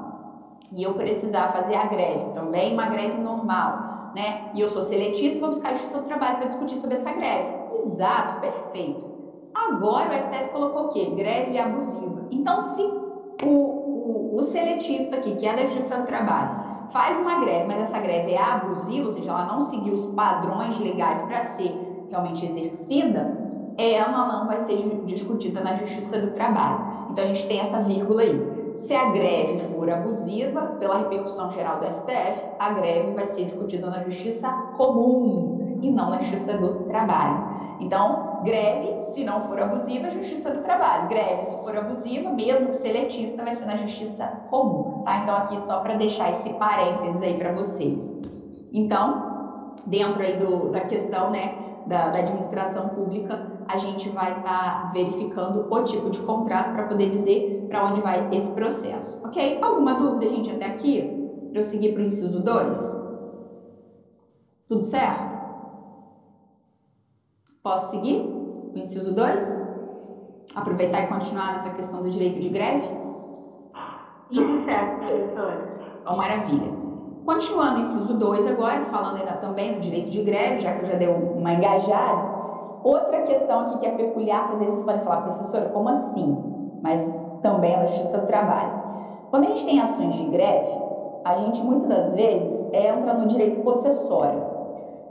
[0.72, 4.50] e eu precisar fazer a greve, também uma greve normal, né?
[4.54, 7.54] E eu sou seletista, vou buscar a justiça do trabalho para discutir sobre essa greve.
[7.72, 9.06] Exato, perfeito.
[9.54, 11.12] Agora o STF colocou o quê?
[11.16, 12.26] Greve abusiva.
[12.32, 12.82] Então, se
[13.44, 16.52] o, o, o seletista aqui, que é da Justiça do Trabalho,
[16.88, 20.78] faz uma greve, mas essa greve é abusiva, ou seja, ela não seguiu os padrões
[20.80, 21.80] legais para ser
[22.10, 23.36] realmente exercida,
[23.78, 27.08] ela não vai ser discutida na Justiça do Trabalho.
[27.12, 28.56] Então a gente tem essa vírgula aí.
[28.76, 33.90] Se a greve for abusiva, pela repercussão geral do STF, a greve vai ser discutida
[33.90, 37.56] na Justiça Comum e não na Justiça do Trabalho.
[37.80, 41.08] Então, greve, se não for abusiva, Justiça do Trabalho.
[41.08, 45.04] Greve, se for abusiva, mesmo que seletista, vai ser na Justiça Comum.
[45.04, 45.20] Tá?
[45.24, 48.14] Então, aqui só para deixar esse parênteses aí para vocês.
[48.72, 51.56] Então, dentro aí do, da questão, né,
[51.86, 56.88] da, da administração pública, a gente vai estar tá verificando o tipo de contrato para
[56.88, 59.26] poder dizer para onde vai esse processo.
[59.26, 59.60] Ok?
[59.62, 61.02] Alguma dúvida, gente, até aqui?
[61.52, 62.78] Para eu seguir para o inciso 2?
[64.68, 65.36] Tudo certo?
[67.64, 68.20] Posso seguir?
[68.20, 69.66] O inciso 2?
[70.54, 72.88] Aproveitar e continuar nessa questão do direito de greve?
[74.34, 75.98] Tudo certo, professora.
[76.02, 76.72] Então, maravilha.
[77.26, 80.92] Continuando o inciso 2 agora, falando ainda também do direito de greve, já que eu
[80.92, 82.35] já dei uma engajada,
[82.86, 86.38] outra questão aqui que é peculiar, que às vezes vocês podem falar, professora, como assim?
[86.82, 87.12] Mas
[87.42, 88.72] também justiça do trabalho.
[89.32, 90.70] Quando a gente tem ações de greve,
[91.24, 94.56] a gente muitas das vezes entra no direito possessório.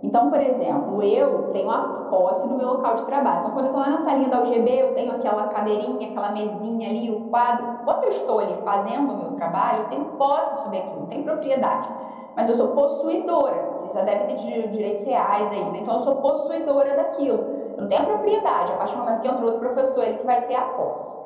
[0.02, 3.40] Então, por exemplo, eu tenho a posse do meu local de trabalho.
[3.40, 6.90] Então, quando eu estou lá na salinha da UGB, eu tenho aquela cadeirinha, aquela mesinha
[6.90, 7.66] ali, o quadro.
[7.84, 11.24] Quando eu estou ali fazendo o meu trabalho, eu tenho posse sobre aquilo, não tenho
[11.24, 11.88] propriedade.
[12.36, 13.70] Mas eu sou possuidora.
[13.78, 15.78] Vocês já devem ter direitos reais aí, né?
[15.80, 19.44] Então, eu sou possuidora daquilo não tem a propriedade, a partir do momento que entrou
[19.44, 21.16] outro professor, ele que vai ter a posse.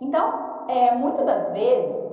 [0.00, 0.32] Então,
[0.68, 2.04] é, muitas das vezes,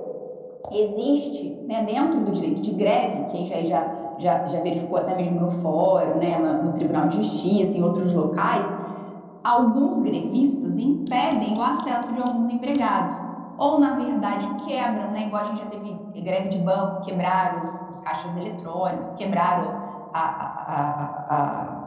[0.70, 3.84] existe, né, dentro do direito de greve, quem já, já,
[4.18, 8.64] já, já verificou até mesmo no fórum, né, no Tribunal de Justiça, em outros locais,
[9.42, 13.16] alguns grevistas impedem o acesso de alguns empregados.
[13.58, 17.80] Ou, na verdade, quebram, né, igual a gente já teve greve de banco, quebraram os,
[17.90, 19.72] os caixas eletrônicos, quebraram
[20.12, 21.84] a, a, a, a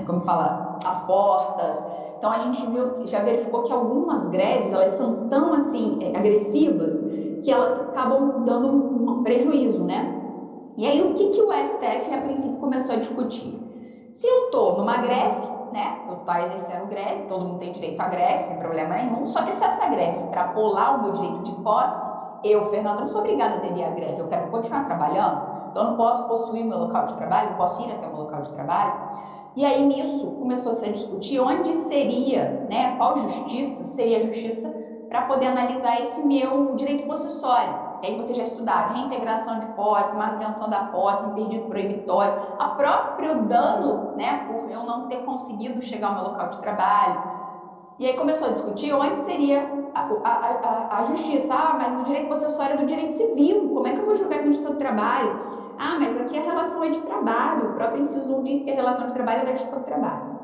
[0.00, 1.86] como fala, as portas.
[2.16, 6.92] Então a gente viu, já verificou que algumas greves elas são tão assim é, agressivas
[7.42, 10.04] que elas acabam dando um prejuízo, né?
[10.76, 13.52] E aí o que, que o STF a princípio começou a discutir?
[14.12, 16.04] Se eu estou numa greve, né?
[16.08, 19.26] Eu estou exercendo greve, todo mundo tem direito à greve, sem problema nenhum.
[19.26, 22.08] Só que se essa greve extrapolar o meu direito de posse,
[22.42, 25.42] eu, Fernanda, não sou obrigada a aderir à greve, eu quero continuar trabalhando.
[25.70, 28.20] Então eu não posso possuir meu local de trabalho, não posso ir até o meu
[28.20, 28.94] local de trabalho.
[29.54, 34.72] E aí nisso começou -se a discutir onde seria, né, qual justiça seria a justiça
[35.08, 37.78] para poder analisar esse meu direito possessório.
[38.00, 43.34] E aí vocês já estudaram reintegração de posse, manutenção da posse, interdito proibitório, a próprio
[43.46, 47.22] dano, né, por eu não ter conseguido chegar ao meu local de trabalho.
[47.98, 51.54] E aí começou a discutir onde seria a, a, a, a justiça.
[51.54, 54.36] Ah, mas o direito possessório é do direito civil, como é que eu vou julgar
[54.36, 55.38] essa justiça do trabalho?
[55.84, 57.70] Ah, mas aqui a relação é de trabalho.
[57.70, 60.38] O próprio inciso 1 diz que a relação de trabalho é da justiça do trabalho.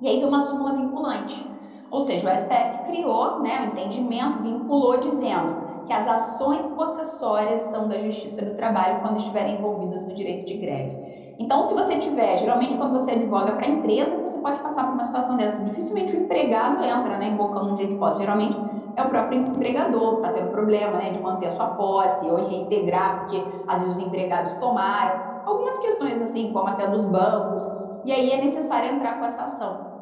[0.00, 1.44] E aí tem uma súmula vinculante.
[1.90, 7.88] Ou seja, o STF criou né, o entendimento, vinculou, dizendo que as ações possessórias são
[7.88, 10.96] da justiça do trabalho quando estiverem envolvidas no direito de greve.
[11.40, 14.94] Então, se você tiver, geralmente quando você advoga para a empresa, você pode passar por
[14.94, 15.60] uma situação dessa.
[15.64, 18.20] Dificilmente o empregado entra, né, invocando um direito de posse.
[18.20, 18.56] Geralmente
[18.96, 22.36] é o próprio empregador que está tendo problema né, de manter a sua posse ou
[22.36, 25.34] reintegrar, porque às vezes os empregados tomaram.
[25.44, 27.66] Algumas questões assim, como até dos bancos,
[28.04, 29.94] e aí é necessário entrar com essa ação.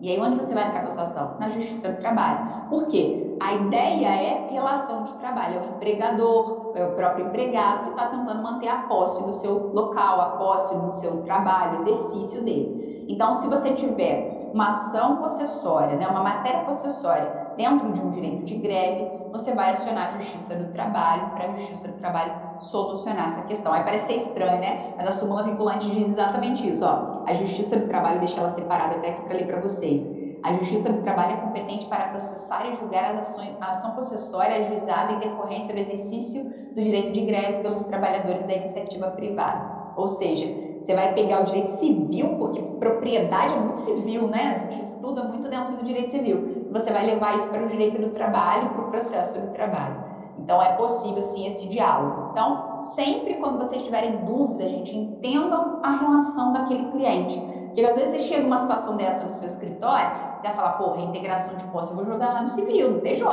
[0.00, 1.36] E aí onde você vai entrar com essa ação?
[1.38, 2.68] Na Justiça do Trabalho.
[2.68, 3.36] Por quê?
[3.40, 8.06] A ideia é relação de trabalho, é o empregador, é o próprio empregado que está
[8.06, 13.06] tentando manter a posse do seu local, a posse do seu trabalho, exercício dele.
[13.08, 18.44] Então, se você tiver uma ação possessória, né, uma matéria possessória dentro de um direito
[18.44, 23.26] de greve, você vai acionar a Justiça do Trabalho para a Justiça do Trabalho solucionar
[23.26, 23.72] essa questão.
[23.72, 24.94] Aí parece ser estranho, né?
[24.96, 26.84] Mas a súmula vinculante diz exatamente isso.
[26.84, 27.22] Ó.
[27.26, 30.06] A Justiça do Trabalho, deixa ela separada até aqui para ler para vocês.
[30.42, 34.56] A Justiça do Trabalho é competente para processar e julgar as ações, a ação possessória
[34.56, 36.44] ajuizada em decorrência do exercício
[36.74, 39.92] do direito de greve pelos trabalhadores da iniciativa privada.
[39.96, 40.46] Ou seja,
[40.84, 44.52] você vai pegar o direito civil, porque propriedade é muito civil, né?
[44.52, 46.51] A gente estuda muito dentro do direito civil.
[46.72, 50.12] Você vai levar isso para o direito do trabalho, para o processo do trabalho.
[50.38, 52.30] Então, é possível sim esse diálogo.
[52.30, 57.38] Então, sempre quando vocês tiverem dúvida, gente, entendam a relação daquele cliente.
[57.66, 60.92] Porque às vezes você chega numa situação dessa no seu escritório, você vai falar, pô,
[60.92, 63.24] reintegração de posse eu vou jogar no civil, no TJ,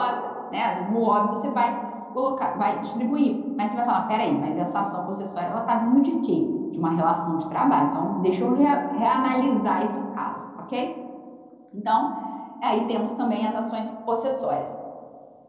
[0.51, 0.63] né?
[0.65, 3.43] Às vezes no óbvio você vai colocar, vai distribuir.
[3.57, 6.47] Mas você vai falar, peraí, mas essa ação possessória, ela tá vindo de quê?
[6.71, 7.89] De uma relação de trabalho.
[7.89, 11.09] Então, deixa eu reanalisar esse caso, ok?
[11.73, 12.28] Então,
[12.61, 14.77] aí temos também as ações possessórias.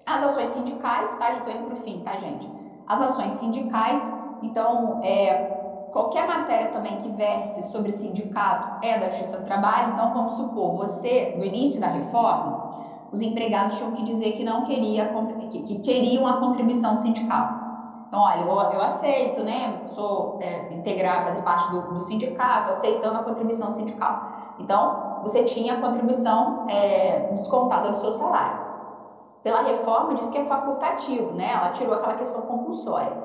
[0.06, 1.32] As ações sindicais, tá?
[1.32, 2.50] Já estou indo para o fim, tá, gente?
[2.86, 4.02] As ações sindicais,
[4.42, 9.92] então, é, qualquer matéria também que verse sobre sindicato é da Justiça do Trabalho.
[9.92, 12.70] Então, vamos supor, você, no início da reforma,
[13.12, 15.12] os empregados tinham que dizer que não queria,
[15.50, 17.60] que, que queriam a contribuição sindical.
[18.10, 19.82] Então, olha, eu, eu aceito, né?
[19.84, 24.54] Sou é, integrar, fazer parte do, do, sindicato, aceitando a contribuição sindical.
[24.58, 28.70] Então, você tinha a contribuição é, descontada do seu salário
[29.42, 31.52] pela reforma diz que é facultativo, né?
[31.52, 33.16] Ela tirou aquela questão compulsória.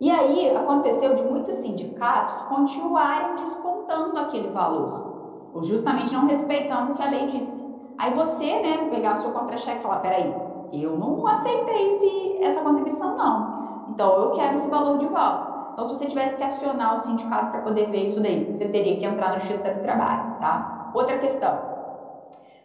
[0.00, 6.94] E aí aconteceu de muitos sindicatos continuarem descontando aquele valor, ou justamente não respeitando o
[6.94, 7.64] que a lei disse.
[7.98, 10.34] Aí você, né, pegar o seu contra-cheque e falar, peraí,
[10.72, 13.54] eu não aceitei esse, essa contribuição não,
[13.88, 15.54] então eu quero esse valor de volta.
[15.72, 18.96] Então, se você tivesse que acionar o sindicato para poder ver isso daí, você teria
[18.96, 20.83] que entrar na Justiça do Trabalho, tá?
[20.94, 21.58] Outra questão.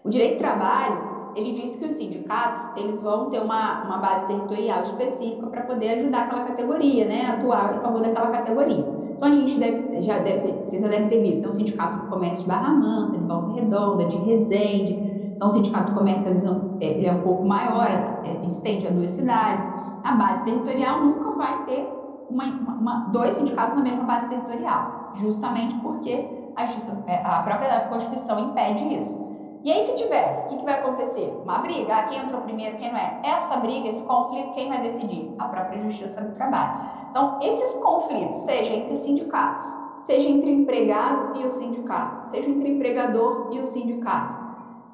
[0.04, 4.26] O direito do trabalho, ele diz que os sindicatos eles vão ter uma, uma base
[4.28, 8.86] territorial específica para poder ajudar aquela categoria, né, atuar em favor daquela categoria.
[9.20, 12.08] Então a gente deve, já deve, vocês já devem ter visto, tem um sindicato do
[12.08, 14.94] comércio de Barra Mansa, de Volta Redonda, de Resende.
[15.36, 18.88] Então o sindicato do comércio às vezes é, ele é um pouco maior, é, estende
[18.88, 19.68] a duas cidades.
[20.04, 21.90] A base territorial nunca vai ter
[22.30, 26.26] uma, uma, dois sindicatos na mesma base territorial, justamente porque
[26.60, 29.30] a, justiça, é, a própria Constituição impede isso.
[29.64, 31.34] E aí, se tivesse, o que, que, vai acontecer?
[31.44, 33.20] Uma briga, ah, quem entrou primeiro, quem não é?
[33.24, 35.34] Essa briga, esse conflito, quem vai decidir?
[35.38, 36.90] A própria Justiça do Trabalho.
[37.10, 39.66] Então, esses conflitos, seja entre sindicatos,
[40.04, 44.36] seja entre empregado e o sindicato, seja entre empregador e o sindicato,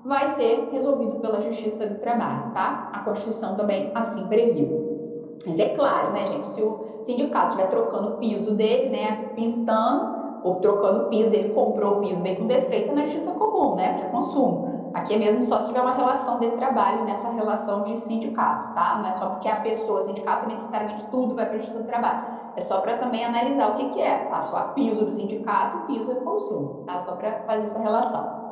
[0.03, 2.89] vai ser resolvido pela Justiça do Trabalho, tá?
[2.91, 5.39] A Constituição também assim previu.
[5.45, 10.14] Mas é claro, né, gente, se o sindicato estiver trocando o piso dele, né, pintando,
[10.44, 13.94] ou trocando piso, ele comprou o piso, veio com defeito, é na justiça comum, né?
[13.96, 14.92] Que é consumo.
[14.94, 18.98] Aqui é mesmo só se tiver uma relação de trabalho nessa relação de sindicato, tá?
[18.98, 22.28] Não é só porque a pessoa, sindicato, necessariamente tudo vai para a justiça do trabalho.
[22.56, 24.30] É só para também analisar o que, que é.
[24.42, 27.00] Só a piso do sindicato, piso é consumo, tá?
[27.00, 28.46] Só para fazer essa relação.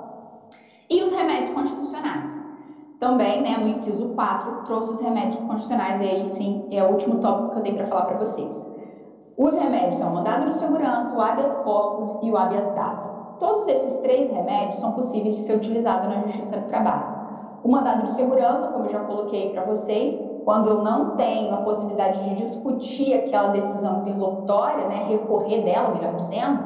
[0.89, 2.43] E os remédios constitucionais.
[2.99, 7.19] Também, né, no inciso 4, trouxe os remédios constitucionais, e aí sim é o último
[7.19, 8.72] tópico que eu tenho para falar para vocês.
[9.35, 13.09] Os remédios são o mandado de segurança, o habeas corpus e o habeas data.
[13.39, 17.23] Todos esses três remédios são possíveis de ser utilizados na Justiça do Trabalho.
[17.63, 21.57] O mandado de segurança, como eu já coloquei para vocês, quando eu não tenho a
[21.57, 26.59] possibilidade de discutir aquela decisão interlocutória, né, recorrer dela, melhor dizendo,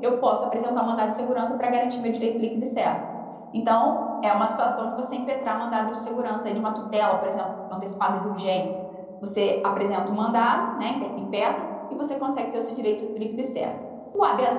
[0.00, 3.08] eu posso apresentar um mandado de segurança para garantir meu direito líquido e certo.
[3.52, 7.52] Então, é uma situação de você impetrar mandado de segurança de uma tutela, por exemplo,
[7.72, 8.80] antecipada de urgência.
[9.20, 13.44] Você apresenta um mandado, né, impetra, e você consegue ter o seu direito líquido e
[13.44, 13.84] certo.
[14.14, 14.58] O habeas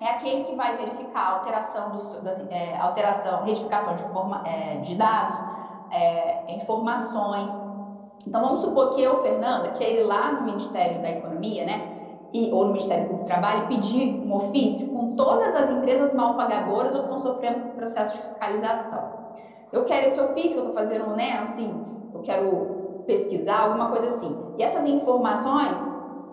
[0.00, 4.76] é aquele que vai verificar a alteração, dos, das, é, alteração retificação de, forma, é,
[4.76, 5.38] de dados,
[5.90, 7.50] é, informações.
[8.26, 11.92] Então, vamos supor que eu, Fernanda, queira ir lá no Ministério da Economia, né,
[12.32, 16.94] e, ou no Ministério do Trabalho, pedir um ofício com todas as empresas mal pagadoras
[16.94, 19.16] ou que estão sofrendo processo de fiscalização.
[19.72, 21.72] Eu quero esse ofício, eu estou fazendo, né, assim,
[22.12, 24.36] eu quero pesquisar, alguma coisa assim.
[24.58, 25.78] E essas informações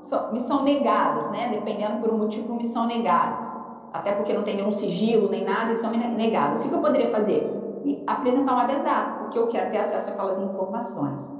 [0.03, 1.47] são, me são negadas, né?
[1.47, 3.45] Dependendo por um motivo, me são negadas.
[3.91, 6.65] Até porque não tem nenhum sigilo nem nada, eles são negadas.
[6.65, 7.45] O que eu poderia fazer?
[8.07, 8.81] Apresentar um habeas
[9.19, 11.31] porque eu quero ter acesso àquelas informações.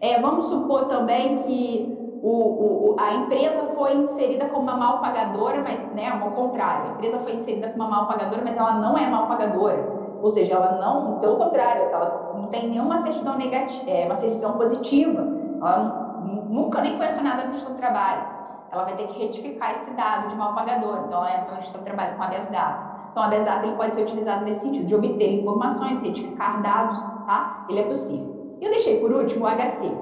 [0.00, 1.86] É, vamos supor também que
[2.22, 6.88] o, o, a empresa foi inserida como uma mal pagadora, mas né, ao contrário, a
[6.94, 9.84] empresa foi inserida como uma mal pagadora, mas ela não é mal pagadora.
[10.20, 14.54] Ou seja, ela não, pelo contrário, ela não tem nenhuma certidão negativa, é, uma certidão
[14.54, 15.24] positiva.
[15.60, 18.24] Ela nunca nem foi acionada no Justiça do Trabalho.
[18.70, 21.04] Ela vai ter que retificar esse dado de mal pagador.
[21.06, 22.92] Então, ela entra no Justiça do Trabalho com habeas data.
[23.10, 27.66] Então, habeas data ele pode ser utilizado nesse sentido, de obter informações, retificar dados, tá?
[27.68, 28.56] Ele é possível.
[28.60, 29.92] E eu deixei por último o HC,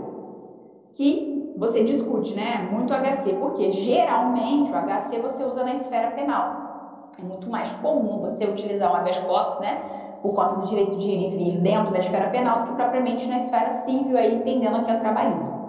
[0.92, 2.68] que você discute, né?
[2.70, 7.10] Muito HC, porque geralmente o HC você usa na esfera penal.
[7.18, 10.00] É muito mais comum você utilizar um habeas corpus, né?
[10.22, 13.26] por conta do direito de ir e vir dentro da esfera penal do que propriamente
[13.28, 15.59] na esfera civil, aí entendendo aqui a trabalhista.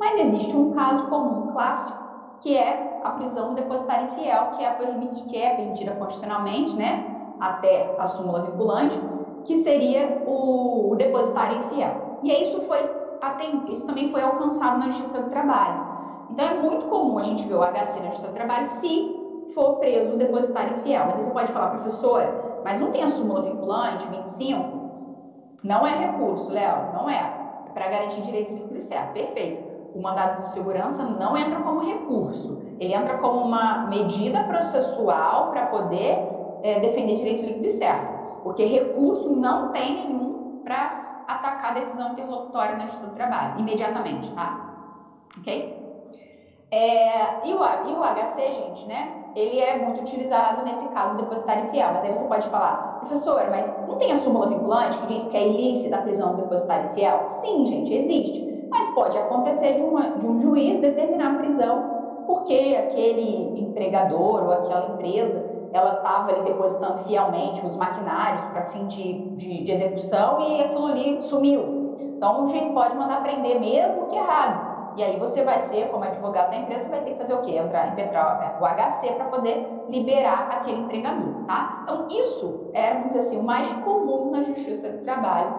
[0.00, 2.00] Mas existe um caso comum clássico,
[2.40, 7.06] que é a prisão do depositário infiel, que é, permitida, que é permitida constitucionalmente, né,
[7.38, 9.00] até a súmula vinculante,
[9.44, 12.02] que seria o, o depositário infiel.
[12.22, 12.78] E isso foi
[13.68, 15.84] isso também foi alcançado na Justiça do Trabalho.
[16.28, 19.14] Então é muito comum a gente ver o HC na Justiça do Trabalho se
[19.54, 21.06] for preso o depositário infiel.
[21.06, 24.82] Mas aí você pode falar, professora, mas não tem a súmula vinculante, 25?
[25.62, 27.38] Não é recurso, Léo, não é.
[27.64, 29.12] É para garantir direito líquido e certo.
[29.12, 29.69] Perfeito.
[29.94, 32.62] O mandado de segurança não entra como recurso.
[32.78, 36.18] Ele entra como uma medida processual para poder
[36.62, 38.12] é, defender direito líquido e certo.
[38.42, 44.32] Porque recurso não tem nenhum para atacar a decisão interlocutória na Justiça do Trabalho, imediatamente,
[44.32, 44.70] tá?
[45.38, 45.80] Ok?
[46.72, 49.12] É, e, o, e o HC, gente, né?
[49.34, 51.90] Ele é muito utilizado nesse caso depositário infiel.
[51.92, 55.36] Mas aí você pode falar, professora, mas não tem a súmula vinculante que diz que
[55.36, 57.26] é ilícita a prisão do depositário infiel?
[57.26, 58.49] Sim, gente, existe.
[58.70, 64.52] Mas pode acontecer de, uma, de um juiz determinar a prisão porque aquele empregador ou
[64.52, 70.40] aquela empresa ela estava ali depositando fielmente os maquinários para fim de, de, de, execução
[70.40, 71.96] e aquilo ali sumiu.
[72.00, 74.70] Então o juiz pode mandar prender mesmo que errado.
[74.96, 77.56] E aí você vai ser, como advogado da empresa, vai ter que fazer o quê?
[77.56, 81.80] Entrar, impetrar o HC para poder liberar aquele empregador, tá?
[81.82, 85.54] Então isso é, vamos dizer assim, o mais comum na justiça do trabalho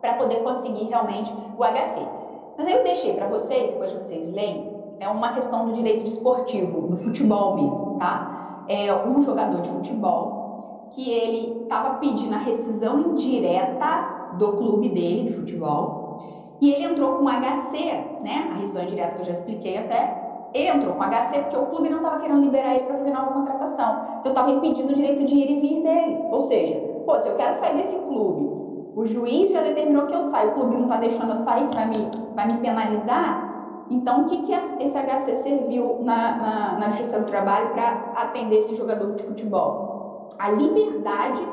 [0.00, 2.21] para poder conseguir realmente o HC.
[2.62, 6.86] Mas aí eu deixei para vocês, depois vocês leem, é uma questão do direito desportivo,
[6.86, 8.64] do futebol mesmo, tá?
[8.68, 15.24] é, um jogador de futebol que ele estava pedindo a rescisão indireta do clube dele
[15.24, 18.48] de futebol e ele entrou com HC, né?
[18.52, 20.22] A rescisão indireta que eu já expliquei até.
[20.54, 23.32] Ele entrou com HC porque o clube não estava querendo liberar ele para fazer nova
[23.32, 24.18] contratação.
[24.20, 26.18] Então estava impedindo o direito de ir e vir dele.
[26.30, 28.51] Ou seja, pô, se eu quero sair desse clube,
[28.94, 31.74] o juiz já determinou que eu saio, o clube não está deixando eu sair, que
[31.74, 33.52] vai me, vai me penalizar,
[33.92, 38.60] então, o que, que esse HC serviu na, na, na Justiça do Trabalho para atender
[38.60, 40.30] esse jogador de futebol?
[40.38, 41.46] A liberdade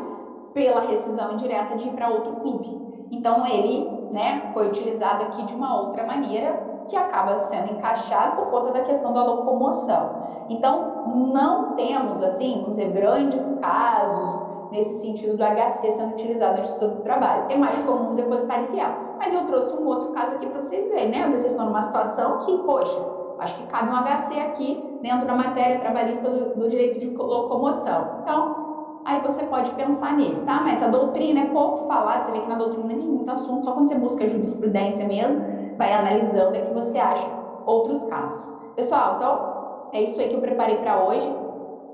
[0.53, 2.79] pela rescisão indireta de ir para outro clube.
[3.11, 8.49] Então, ele né, foi utilizado aqui de uma outra maneira que acaba sendo encaixado por
[8.49, 10.29] conta da questão da locomoção.
[10.47, 16.63] Então, não temos, assim, vamos dizer, grandes casos nesse sentido do HC sendo utilizado na
[16.63, 17.45] Justiça do Trabalho.
[17.49, 18.89] É mais comum depositar fiel.
[19.17, 21.23] Mas eu trouxe um outro caso aqui para vocês verem, né?
[21.23, 22.99] Às vezes vocês estão numa situação que, poxa,
[23.39, 28.19] acho que cabe um HC aqui dentro da matéria trabalhista do, do direito de locomoção.
[28.21, 30.61] Então, aí você pode pensar nele, tá?
[30.61, 33.73] Mas a doutrina é pouco falada, você vê que na doutrina tem muito assunto, só
[33.73, 35.41] quando você busca jurisprudência mesmo,
[35.77, 37.25] vai analisando é que você acha
[37.65, 38.53] outros casos.
[38.75, 41.29] Pessoal, então é isso aí que eu preparei para hoje.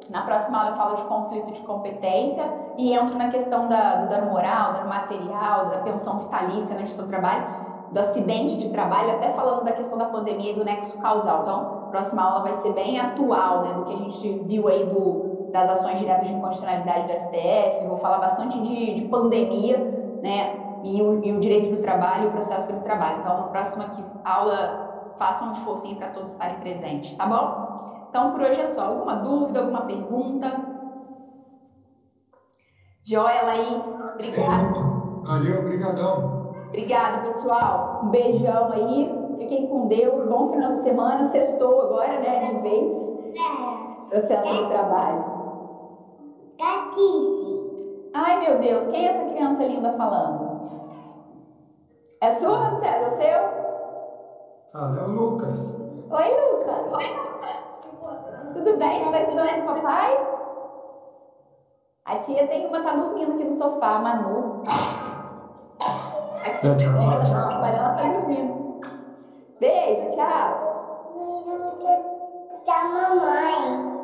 [0.10, 4.10] Na próxima aula eu falo de conflito de competência e entro na questão da, do
[4.10, 7.46] dano moral, dano material, da pensão vitalícia na né, do trabalho,
[7.92, 11.42] do acidente de trabalho, até falando da questão da pandemia e do nexo causal.
[11.42, 14.86] Então, a próxima aula vai ser bem atual, né, do que a gente viu aí
[14.86, 17.86] do, das ações diretas de inconstitucionalidade do STF.
[17.88, 19.78] Vou falar bastante de, de pandemia,
[20.22, 23.20] né, e o, e o, direito do trabalho e o processo do trabalho.
[23.20, 23.90] Então, na próxima
[24.24, 28.08] aula, façam um esforço para todos estarem presentes, tá bom?
[28.10, 28.86] Então, por hoje é só.
[28.86, 30.75] Alguma dúvida, alguma pergunta?
[33.06, 33.86] Joia, Laís.
[34.16, 34.74] Obrigada.
[35.24, 36.42] Valeu, obrigadão.
[36.70, 38.00] Obrigada, pessoal.
[38.04, 39.08] Um beijão aí.
[39.38, 40.26] Fiquem com Deus.
[40.26, 41.30] Bom final de semana.
[41.30, 42.52] Sextou agora, né?
[42.52, 43.16] De vez.
[44.10, 45.24] Processo do trabalho.
[46.60, 47.62] Gatice.
[48.14, 48.88] Ai, meu Deus.
[48.88, 50.56] Quem é essa criança linda falando?
[52.22, 53.04] É sua, César?
[53.04, 53.66] É o seu?
[54.74, 55.58] Ah, é o Lucas.
[56.10, 56.92] Oi, Lucas.
[56.92, 58.54] Oi, Lucas.
[58.56, 59.00] Tudo bem?
[59.00, 60.10] Você está estudando com o papai?
[62.06, 64.62] A tia tem uma tá dormindo aqui no sofá, a Manu.
[66.46, 67.12] Aqui, uhum.
[67.12, 68.82] ela tá trabalhando, ela tá dormindo.
[69.60, 70.76] Beijo, tchau.
[72.64, 73.95] Tchau, tá mamãe.